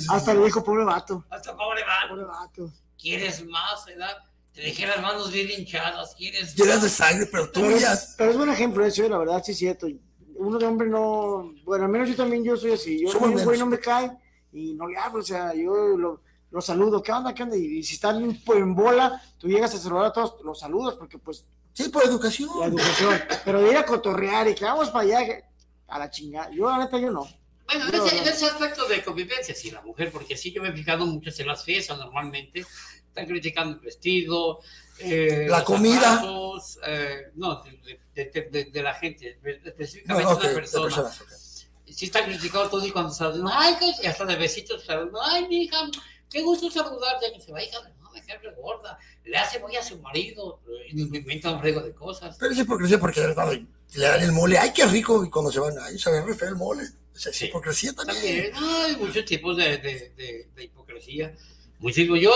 [0.09, 1.25] hasta le dijo, pobre vato.
[1.31, 2.09] hasta pobre vato.
[2.09, 2.73] Pobre vato.
[2.99, 4.17] ¿Quieres más, verdad?
[4.53, 6.93] Te dejé las manos bien hinchadas, ¿quieres Llenas de más?
[6.93, 7.93] sangre, pero tú Pero ya...
[7.93, 9.87] es, pero es buen ejemplo eso, la verdad, sí es cierto.
[10.41, 11.53] Uno de hombre no.
[11.65, 12.99] Bueno, al menos yo también yo soy así.
[12.99, 14.11] Yo un güey no me cae
[14.53, 17.03] y no le hablo, o sea, yo lo, lo saludo.
[17.03, 17.35] ¿Qué onda?
[17.35, 17.57] ¿Qué onda?
[17.57, 21.19] Y, si están en, en bola, tú llegas a saludar a todos, los saludos, porque
[21.19, 21.45] pues.
[21.75, 22.49] Sí, por educación.
[22.59, 23.21] La educación.
[23.45, 25.45] Pero de ir a cotorrear y que vamos para allá,
[25.87, 26.51] a la chingada.
[26.51, 27.29] Yo, la neta, yo no.
[27.67, 30.71] Bueno, en ese, en ese aspecto de convivencia, sí, la mujer, porque sí, yo me
[30.71, 32.65] he fijado mucho en las fiestas normalmente,
[33.07, 34.61] están criticando el vestido,
[34.99, 36.01] eh, La comida.
[36.01, 40.53] zapatos, eh, no, de, de- de- de- de la gente, específicamente No, ok, de de
[40.55, 40.85] una persona.
[40.87, 41.29] personas, ok.
[41.93, 45.49] Sí están criticando todo y cuando saludan, ay, que- y hasta de besitos saludan, ay,
[45.49, 45.89] mi hija,
[46.31, 49.75] qué gusto saludarte, que se va, hija, no, me cae re gorda, le hace muy
[49.77, 52.37] a su marido, y me inventa un riego de cosas.
[52.39, 53.35] Pero es hipocresía porque le
[54.07, 55.25] dan el mole, ¡ay, qué rico!
[55.25, 56.85] Y cuando se van, ¡ay, sabe re feo el mole!
[57.13, 58.17] O sea, es hipocresía también.
[58.17, 61.35] También, no, hay muchos tipos de, de, de, de hipocresía.
[61.81, 62.17] Muchísimo.
[62.17, 62.33] Yo,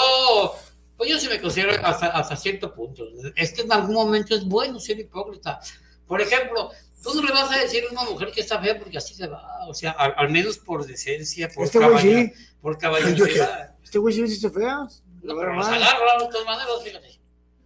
[0.97, 3.05] pues yo sí me considero hasta, hasta cierto punto.
[3.37, 5.61] Es que en algún momento es bueno ser hipócrita.
[6.07, 6.71] Por ejemplo,
[7.03, 9.27] tú no le vas a decir a una mujer que está fea porque así se
[9.27, 9.43] va.
[9.67, 12.33] O sea, al, al menos por decencia, por, Este sí.
[12.61, 13.75] por caballerosidad.
[13.83, 14.87] Este güey sí se fea.
[15.23, 17.21] No, pero los agarra de todas maneras, fíjate.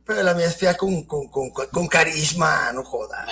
[0.04, 3.26] Pero la mía es fea con, con, con, con- carisma, no joda.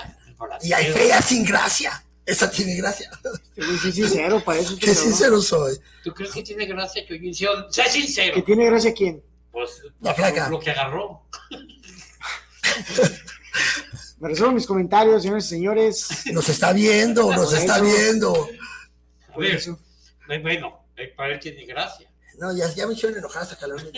[0.63, 2.03] Y hay fea sin gracia.
[2.27, 3.09] Esa tiene gracia.
[3.55, 4.77] Este sí sincero, para eso.
[4.79, 5.79] Qué sincero soy.
[6.03, 7.33] ¿Tú crees que tiene gracia, Chuyín?
[7.35, 8.35] Sé sincero.
[8.35, 9.23] ¿Que tiene gracia quién?
[9.57, 10.51] Pues La flaca.
[10.51, 11.23] Lo, que agarró.
[14.21, 16.27] Me resuelvo mis comentarios, señores y señores.
[16.27, 18.51] Nos está viendo, nos está viendo.
[19.33, 19.59] A ver,
[20.43, 20.85] bueno,
[21.17, 22.07] para él tiene gracia.
[22.39, 23.81] No, ya, ya me hicieron enojar hasta calor.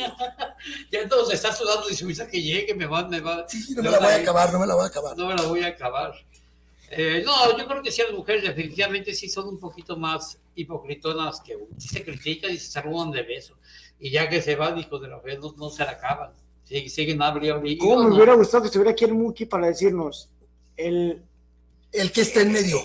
[0.92, 3.44] Ya entonces está sudando y se dice que llegue, me va, me va.
[3.48, 5.16] Sí, no me la voy a acabar, no me la voy a acabar.
[5.16, 6.12] No me la voy a acabar.
[6.90, 11.40] Eh, no, yo creo que sí, las mujeres definitivamente sí son un poquito más hipocritonas
[11.40, 11.74] que uno.
[11.78, 13.56] Sí se critican y se saludan de beso.
[14.00, 16.30] Y ya que se van, hijos de la fe, no, no se la acaban.
[16.64, 17.18] Siguen, siguen.
[17.64, 18.16] Y ¿Cómo no, me no.
[18.16, 20.30] hubiera gustado que estuviera aquí el Muki para decirnos
[20.76, 21.22] el,
[21.92, 22.78] El que está en medio.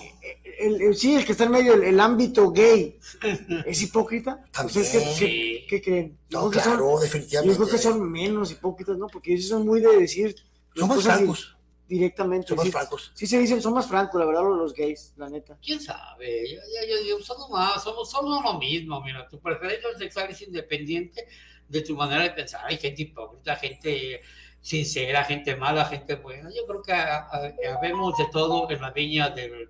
[0.58, 2.98] el, el- sí, el que está en medio, el, el ámbito gay,
[3.66, 4.44] ¿es hipócrita?
[4.64, 5.18] O sea, es que- También.
[5.18, 6.18] ¿qué, qué creen?
[6.30, 7.54] No, claro, son- definitivamente.
[7.58, 9.06] Yo creo que son menos hipócritas, ¿no?
[9.08, 10.34] Porque ellos son muy de decir.
[10.74, 11.56] Somos francos.
[11.86, 12.48] Directamente.
[12.48, 13.12] Somos sí, francos.
[13.14, 15.58] Sí, se dicen, son más francos, la verdad, los, los gays, la neta.
[15.62, 16.50] ¿Quién sabe?
[16.50, 19.00] Yo, yo, yo, somos más, somos, somos lo mismo.
[19.02, 21.26] Mira, tu preferencia sexual es independiente
[21.68, 22.62] de tu manera de pensar.
[22.64, 24.20] Hay gente hipócrita, gente
[24.62, 26.48] sincera, gente mala, gente buena.
[26.56, 26.92] Yo creo que
[27.68, 29.68] habemos de todo en la viña del,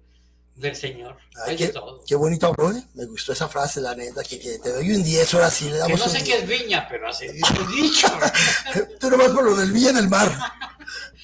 [0.54, 1.16] del Señor.
[1.44, 2.00] Ay, Hay de qué, todo.
[2.06, 2.82] qué bonito habló, ¿eh?
[2.94, 5.72] Me gustó esa frase, la neta, que, que te doy un 10, ahora sí le
[5.72, 6.28] Que damos no un sé 10.
[6.28, 7.26] qué es viña, pero así
[7.76, 8.06] dicho.
[9.00, 10.30] Tú nomás por lo del Villa del Mar.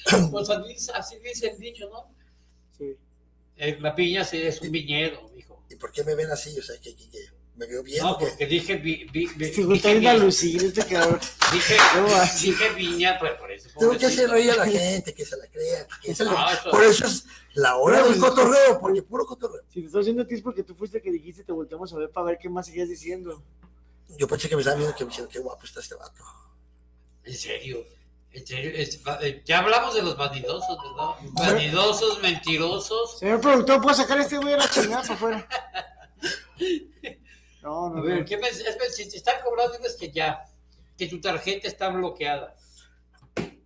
[0.31, 2.13] Pues así, dice- así dice el dicho, ¿no?
[2.77, 2.95] Sí.
[3.57, 5.63] Eh, La viña sí es un viñedo, dijo.
[5.69, 6.57] ¿Y por qué me ven así?
[6.57, 7.19] O sea, que, que- que
[7.55, 8.03] me veo bien.
[8.03, 11.19] No, porque dije, vi, vi, vi- Este dije, bien vi- alucinado, este cabrón.
[11.53, 12.07] dije, No,
[12.41, 13.69] dije viña, pues por eso.
[13.77, 15.87] Tengo que hacer reír a la gente, que se la crea.
[16.01, 19.61] que se la- No, eso- Por eso es la hora del cotorreo, porque puro cotorreo.
[19.71, 21.97] Si te estoy haciendo a ti es porque tú fuiste que dijiste, te volteamos a
[21.97, 23.43] ver para ver qué más seguías diciendo.
[24.17, 26.23] Yo pensé que me estaban viendo que me dijeron, qué guapo está este vato.
[27.23, 27.85] En serio,
[28.33, 28.71] en serio.
[28.73, 31.15] es- eh, ya hablamos de los vanidosos, ¿verdad?
[31.33, 33.19] Vanidosos, mentirosos.
[33.19, 35.47] Señor productor, ¿puedo sacar a este güey a la chingada para afuera?
[37.61, 38.25] No, no, A ver, no.
[38.25, 38.63] ¿qué me, es,
[38.95, 40.43] si te están cobrando, diles que ya,
[40.97, 42.55] que tu tarjeta está bloqueada.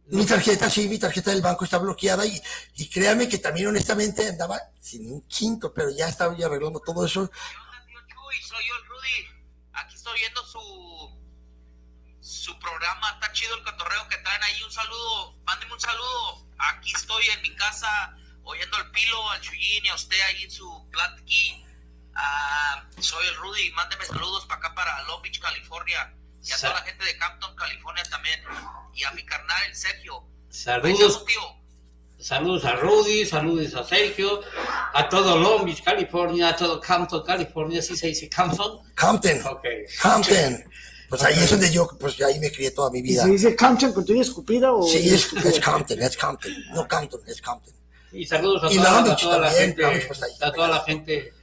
[0.07, 2.39] Mi tarjeta, sí, mi tarjeta del banco está bloqueada y,
[2.75, 7.21] y créame que también honestamente andaba sin un quinto, pero ya estaba arreglando todo eso.
[7.21, 9.45] Uy, soy yo Rudy.
[9.73, 10.59] Aquí estoy viendo su
[12.45, 13.09] su programa.
[13.13, 14.61] Está chido el cotorreo que traen ahí.
[14.63, 15.35] Un saludo.
[15.45, 16.45] Mándeme un saludo.
[16.59, 20.51] Aquí estoy en mi casa oyendo al Pilo, al Chuyín y a usted ahí en
[20.51, 21.65] su platiqui.
[22.13, 23.71] Ah, soy el Rudy.
[23.71, 26.13] Mándeme saludos para acá, para Long Beach, California.
[26.43, 28.39] Y a toda la gente de Campton, California también.
[28.93, 30.23] Y a mi carnal, el Sergio.
[30.49, 31.25] Saludos.
[32.19, 34.41] Saludos a Rudy, saludos a Sergio,
[34.93, 38.79] a todo Long Beach, California, a todo Campton, California, ¿sí se dice Campton?
[38.95, 39.65] Compton, Ok.
[40.01, 40.63] Compton.
[41.09, 43.23] Pues ahí es donde yo, pues ahí me crié toda mi ¿Y vida.
[43.23, 44.83] se dice Compton con tu escupida o.?
[44.83, 46.51] Sí, es, es Compton, es Compton.
[46.73, 47.73] No Compton, es Compton.
[48.11, 50.79] Y saludos a Y toda, a toda la también, gente, pues, ahí a toda la
[50.81, 51.33] gente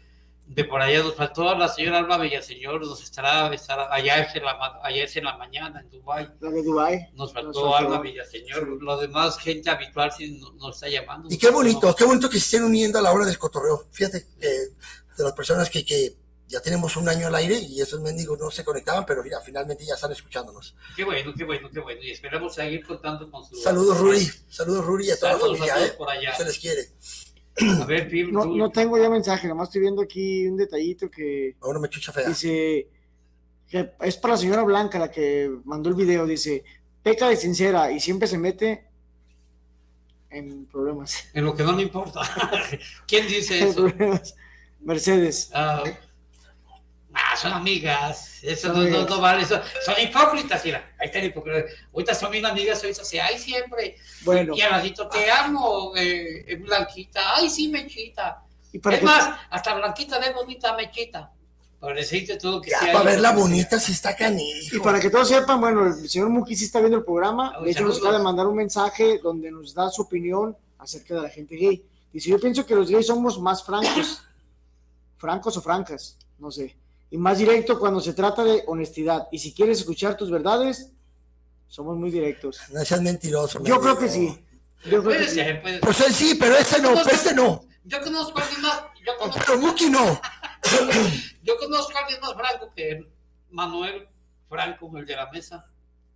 [0.44, 4.44] de por allá nos faltó la señora Alba Villaseñor, nos estará, estará allá, es en
[4.44, 6.28] la, ma- allá es en la mañana en Dubái.
[6.40, 7.08] La de Dubai.
[7.14, 7.76] Nos faltó Nos faltó.
[7.76, 11.28] Alba Villaseñor, lo demás, gente habitual sí no- nos está llamando.
[11.30, 13.86] Y qué bonito, qué bonito que se estén uniendo a la hora del cotorreo.
[13.92, 16.16] Fíjate, que de las personas que, que
[16.52, 19.84] ya tenemos un año al aire y esos mendigos no se conectaban, pero mira, finalmente
[19.86, 20.76] ya están escuchándonos.
[20.94, 22.00] Qué bueno, qué bueno, qué bueno.
[22.02, 23.56] Y esperamos seguir contando con su.
[23.56, 24.28] Saludos, Ruri.
[24.48, 25.96] Saludos, Ruri, a toda Saludos, la familia, saludos ¿eh?
[25.98, 26.34] por allá.
[26.36, 26.88] Se les quiere.
[27.82, 31.10] A ver, Pim, No, tú- no tengo ya mensaje, nomás estoy viendo aquí un detallito
[31.10, 32.28] que Ahora me chucha fea.
[32.28, 32.88] dice
[33.68, 36.64] que es para la señora Blanca la que mandó el video, dice,
[37.02, 38.86] peca de sincera y siempre se mete
[40.30, 41.24] en problemas.
[41.34, 42.20] En lo que no le importa.
[43.06, 43.86] ¿Quién dice eso?
[44.80, 45.50] Mercedes.
[45.52, 45.82] Ah,
[47.14, 48.38] ah, son amigas.
[48.42, 49.42] Eso Son no, no, no vale.
[49.42, 50.94] Eso, son hipócritas, mira.
[50.98, 51.64] Ahí está el hipócrita.
[51.92, 53.96] Ahorita son bien amigas, ahorita se, ay, siempre.
[54.22, 54.54] Bueno.
[54.56, 57.36] Y al ratito, te amo, eh, eh, Blanquita.
[57.36, 58.42] Ay, sí, Mechita.
[58.72, 61.30] Y para es más, hasta Blanquita de bonita Mechita.
[61.78, 64.76] Para decirte todo que Ya, hay- para verla bonita, si está canijo.
[64.76, 67.54] Y para que todos sepan, bueno, el señor Muki sí está viendo el programa.
[67.58, 71.14] Ay, De hecho, nos acaba de mandar un mensaje donde nos da su opinión acerca
[71.16, 71.84] de la gente gay.
[72.12, 74.22] Dice, yo pienso que los gays somos más francos.
[75.16, 76.76] francos o francas, no sé.
[77.12, 79.28] Y más directo cuando se trata de honestidad.
[79.30, 80.92] Y si quieres escuchar tus verdades,
[81.68, 82.58] somos muy directos.
[82.72, 83.62] No seas mentiroso.
[83.62, 84.28] Yo creo que sí.
[84.84, 85.34] Yo creo Puede que sí.
[85.34, 85.80] ser, puede ser.
[85.82, 87.66] Pues él sí, pero este no, este no.
[87.84, 88.82] Yo conozco a alguien más.
[89.06, 90.20] Yo conozco, Pero Muki no.
[91.42, 93.06] yo conozco a alguien más franco que
[93.50, 94.08] Manuel
[94.48, 95.66] Franco, el de la mesa.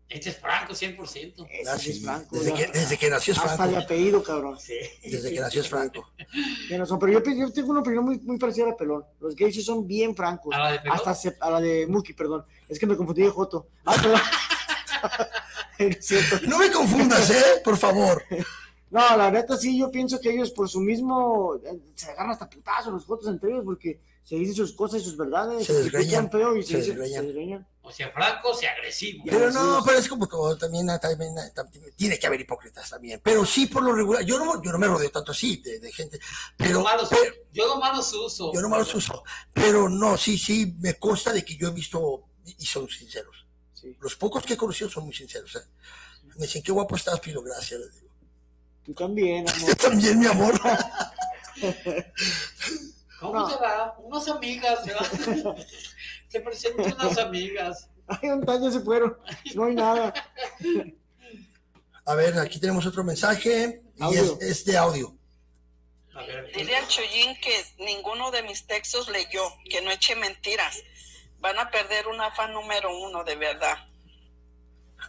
[0.09, 1.49] Este es franco 100%.
[1.69, 3.73] Ah, sí, es franco, desde, que, desde que nació es Hasta Franco.
[3.73, 4.57] de apellido, cabrón.
[5.03, 6.13] Desde que nació es Franco.
[6.69, 9.05] Pero yo, yo tengo una opinión muy, muy parecida a la Pelón.
[9.21, 10.55] Los gays sí son bien francos.
[10.55, 10.97] ¿A la de Pelón?
[10.97, 12.45] Hasta se- a la de Muki, perdón.
[12.69, 13.67] Es que me confundí de Joto.
[13.85, 13.97] Ah,
[16.01, 16.47] cierto.
[16.47, 17.61] No me confundas, ¿eh?
[17.65, 18.23] Por favor.
[18.97, 22.49] No, la neta sí, yo pienso que ellos por su mismo eh, se agarran hasta
[22.49, 25.67] putazos los Jotos entre ellos porque se dicen sus cosas y sus verdades.
[25.67, 27.21] Se desgreñan, feo y se, se desgreñan.
[27.21, 27.69] se desgreñan.
[27.83, 29.23] O sea, franco, o sea, agresivo.
[29.25, 33.21] Pero no, pero es como, como también, también, también tiene que haber hipócritas también.
[33.23, 35.93] Pero sí, por lo regular, yo no, yo no me rodeo tanto así de, de
[35.93, 36.19] gente.
[36.57, 38.53] Pero, Nomás los- pero- yo nomás los uso.
[38.53, 39.23] yo no me los uso.
[39.53, 43.47] Pero no, sí, sí, me consta de que yo he visto y y son sinceros.
[44.01, 45.55] Los pocos que he conocido son muy sinceros.
[45.55, 45.61] ¿eh?
[46.37, 47.81] Me dicen, qué guapo estás, Pilo, gracias.
[48.87, 49.69] Tú también, amor.
[49.69, 50.61] Yo también, mi amor.
[53.21, 53.49] ¿Cómo No.
[53.49, 53.97] te va?
[53.99, 55.57] Unas amigas, ¿verdad?
[56.31, 57.89] Te presento unas amigas.
[58.07, 59.17] Ay, ¿dónde ya se fueron?
[59.55, 60.13] No hay nada.
[62.05, 65.17] A ver, aquí tenemos otro mensaje y es, es de audio.
[66.15, 70.83] A ver, Dile al Chuyín que ninguno de mis textos leyó, que no eche mentiras.
[71.41, 73.77] Van a perder una fan número uno, de verdad.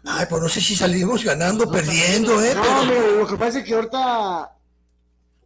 [0.04, 2.54] Ay, pues no sé si salimos ganando, perdiendo, ¿eh?
[2.56, 4.54] No, Pero- lo que pasa es que ahorita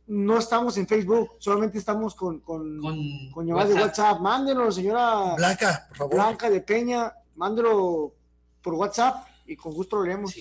[0.07, 2.79] no estamos en Facebook, solamente estamos con, con,
[3.31, 4.19] con llamadas de WhatsApp.
[4.19, 6.15] Mándenlo, señora Blanca, por favor.
[6.15, 8.13] Blanca de Peña, mándelo
[8.61, 10.35] por WhatsApp y con gusto lo leemos.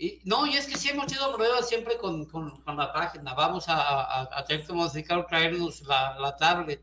[0.00, 3.34] Y, no, y es que sí hemos tenido problemas siempre con, con, con la página.
[3.34, 6.80] Vamos a, a, a tener que modificar, traernos la, la tablet.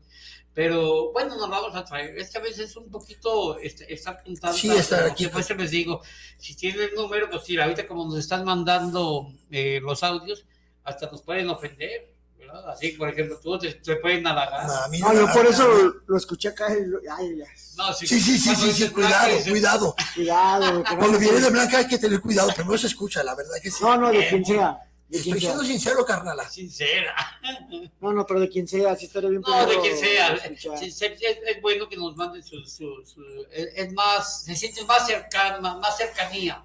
[0.56, 2.18] Pero bueno, nos vamos a traer.
[2.18, 4.56] Es que a veces es un poquito este, estar contando.
[4.56, 5.24] Sí, estar como aquí.
[5.26, 6.00] que, Pues les digo,
[6.38, 10.46] si tienen el número, pues sí, ahorita como nos están mandando eh, los audios,
[10.82, 12.10] hasta nos pueden ofender.
[12.38, 12.70] ¿verdad?
[12.70, 14.66] Así, por ejemplo, tú te, te pueden halagar.
[14.66, 16.74] No, No, no, yo por eso lo, lo escuché acá.
[16.74, 20.84] y lo- ay, ay, No, sí, Sí, sí, sí, cuidado, blanca, cuidado.
[20.98, 23.70] Cuando viene de Blanca hay que tener cuidado, pero no se escucha, la verdad que
[23.70, 23.84] sí.
[23.84, 24.85] No, no, de quien sea.
[25.10, 26.48] Estoy siendo sincero, carnala.
[26.48, 27.14] Sincera.
[28.00, 29.42] No, no, pero de quien sea, sí estaría bien.
[29.46, 30.36] No, de quien sea.
[30.78, 34.54] Sí, sí, Es, es bueno que nos manden su, su, su- es, es más, se
[34.54, 36.62] siente más cercana, más, más cercanía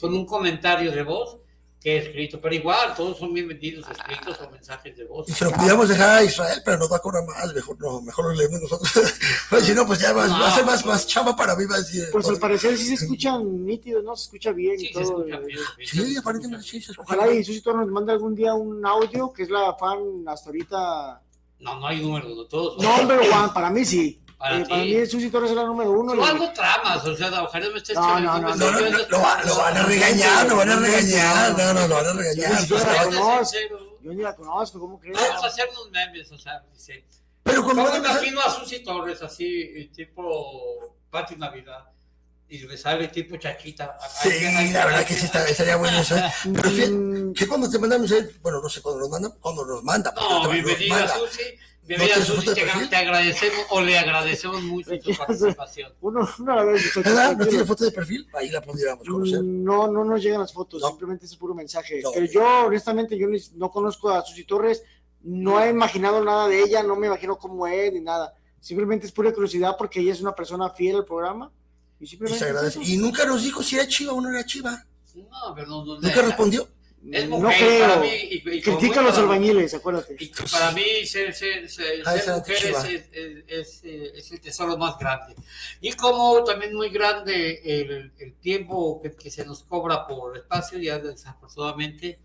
[0.00, 1.38] con un comentario de voz
[1.82, 2.40] que escrito.
[2.40, 5.28] Pero igual, todos son bienvenidos escritos o mensajes de voz.
[5.28, 8.00] Y se lo pudiéramos dejar a Israel, pero nos va a cobrar más, mejor no,
[8.02, 8.92] mejor lo leemos nosotros.
[9.50, 11.76] Pues, si no, pues ya va, va a ser más, más chamba para mí, va
[11.76, 12.04] a decir.
[12.10, 14.16] Pues al parecer sí se escuchan nítidos, ¿no?
[14.16, 15.26] Se escucha bien y todo.
[15.84, 17.14] Sí, aparentemente sí se escucha.
[17.14, 20.50] Ojalá y Susi Torres nos mande algún día un audio, que es la fan hasta
[20.50, 21.22] ahorita.
[21.58, 22.82] No, no hay número de todos.
[22.82, 24.21] Number one, para mí sí.
[24.42, 26.12] Para Eh, para mí Susi Torres es la número uno.
[26.14, 28.98] O y- algo tramas, o sea, ojalá me estés No, no, no, No, no, no,
[29.08, 32.08] lo, va- lo van a regañar, lo van a regañar, no, no, lo van a
[32.08, 32.58] Yo ni regañar.
[32.60, 33.20] siquiera la no.
[33.20, 33.56] conozco.
[34.02, 35.16] Yo ni la conozco, ¿cómo crees?
[35.16, 37.04] Vamos a hacernos memes, o sea, dice.
[37.44, 41.84] Pero ¿Cómo cuando me imagino a Susi Torres así, eh, tipo Pati Navidad?
[42.48, 43.96] Y le sale tipo Chachita.
[44.22, 44.28] Sí,
[44.72, 46.16] la verdad que sí está- estaría bueno eso.
[46.16, 46.32] ¿eh?
[46.52, 46.92] Pero fíjate,
[47.36, 50.12] que cuando te mandan mensaje, bueno, no sé cuándo nos mandan, cuando nos manda.
[50.16, 51.14] No, nos bienvenida manda.
[51.16, 51.42] Susi.
[51.82, 55.92] ¿No Bienvenida tienes su Susi, de te, agradecemos o le agradecemos mucho su participación.
[56.00, 56.94] Uno, uno a la vez.
[56.94, 57.36] ¿Verdad?
[57.36, 58.28] ¿No tiene foto de perfil?
[58.34, 59.42] Ahí la pudiéramos conocer.
[59.42, 62.00] No, no nos llegan las fotos, simplemente es puro mensaje.
[62.14, 64.84] Pero yo, honestamente, yo ni- no conozco a Susi Torres,
[65.22, 68.32] no he imaginado nada de ella, no me imagino cómo es ni nada.
[68.60, 71.50] Simplemente es pura curiosidad porque ella es una persona fiel al programa.
[71.98, 72.78] Y Y, simplemente.
[72.84, 74.84] Y nunca nos dijo si era chiva o no era chiva.
[75.16, 76.68] No, pero no, no- Nunca respondió.
[77.10, 77.88] Es No mujer creo.
[77.88, 78.08] para mí.
[78.30, 80.16] y- y Critica a los albañiles, acuérdate.
[80.20, 84.40] Y para mí ser, ser- ser- Ah, ser mujer es, es- es- eh, es el
[84.40, 85.34] tesoro más grande.
[85.80, 90.78] Y como también muy grande el, el tiempo que, que se nos cobra por espacio,
[90.78, 92.20] ya desafortunadamente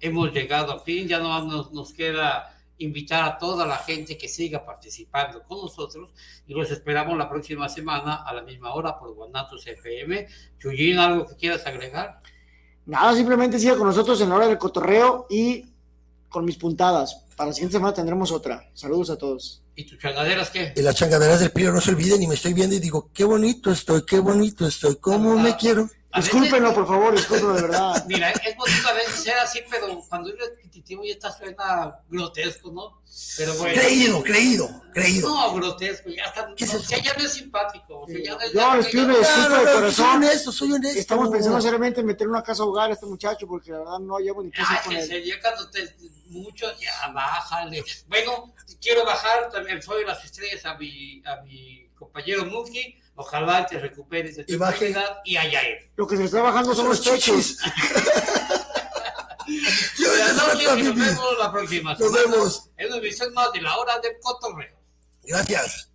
[0.00, 4.28] hemos llegado a fin, ya no nos, nos queda invitar a toda la gente que
[4.28, 6.10] siga participando con nosotros
[6.46, 10.26] y los esperamos la próxima semana a la misma hora por Guanatos FM.
[10.58, 12.20] Chuyín, ¿algo que quieras agregar?
[12.90, 15.64] Nada, simplemente siga con nosotros en la hora del cotorreo y
[16.28, 17.24] con mis puntadas.
[17.36, 18.68] Para la siguiente semana tendremos otra.
[18.74, 19.62] Saludos a todos.
[19.76, 20.72] ¿Y tus changaderas qué?
[20.74, 23.22] Y las changaderas del Pío no se olviden y me estoy viendo y digo, qué
[23.22, 25.88] bonito estoy, qué bonito estoy, cómo me quiero.
[26.16, 28.04] Discúlpenlo, por favor, discúlpenlo de verdad.
[28.08, 32.72] Mira, es bonito a veces ser así, pero cuando eres repetitivo ya está suena grotesco,
[32.72, 33.00] ¿no?
[33.36, 33.80] Pero bueno.
[33.80, 35.28] Creído, creído, creído.
[35.28, 36.48] No, grotesco, ya está.
[36.48, 38.00] no, ya, ya no es simpático.
[38.00, 39.92] o sea, ya no es- Yo les pido una disculpa no, de no, corazón.
[39.92, 40.98] soy honesto, soy honesto.
[40.98, 44.16] Estamos pensando seriamente en meter una casa hogar a este muchacho porque la verdad no
[44.16, 45.24] hayamos ni qué hacer Ay, con él.
[45.24, 45.96] ya cuando te
[46.26, 47.84] mucho, ya bájale.
[48.08, 52.96] Bueno, quiero bajar también soy las estrellas a mi, a mi compañero Muki.
[53.14, 55.90] Ojalá te recuperes de tu enfermedad y allá él.
[55.94, 57.58] Lo que se está bajando son los techos.
[59.98, 62.70] Yo ya no nos vemos la próxima Nos vemos.
[62.76, 64.78] En una emisión más de la hora del cotorreo.
[65.22, 65.90] Gracias.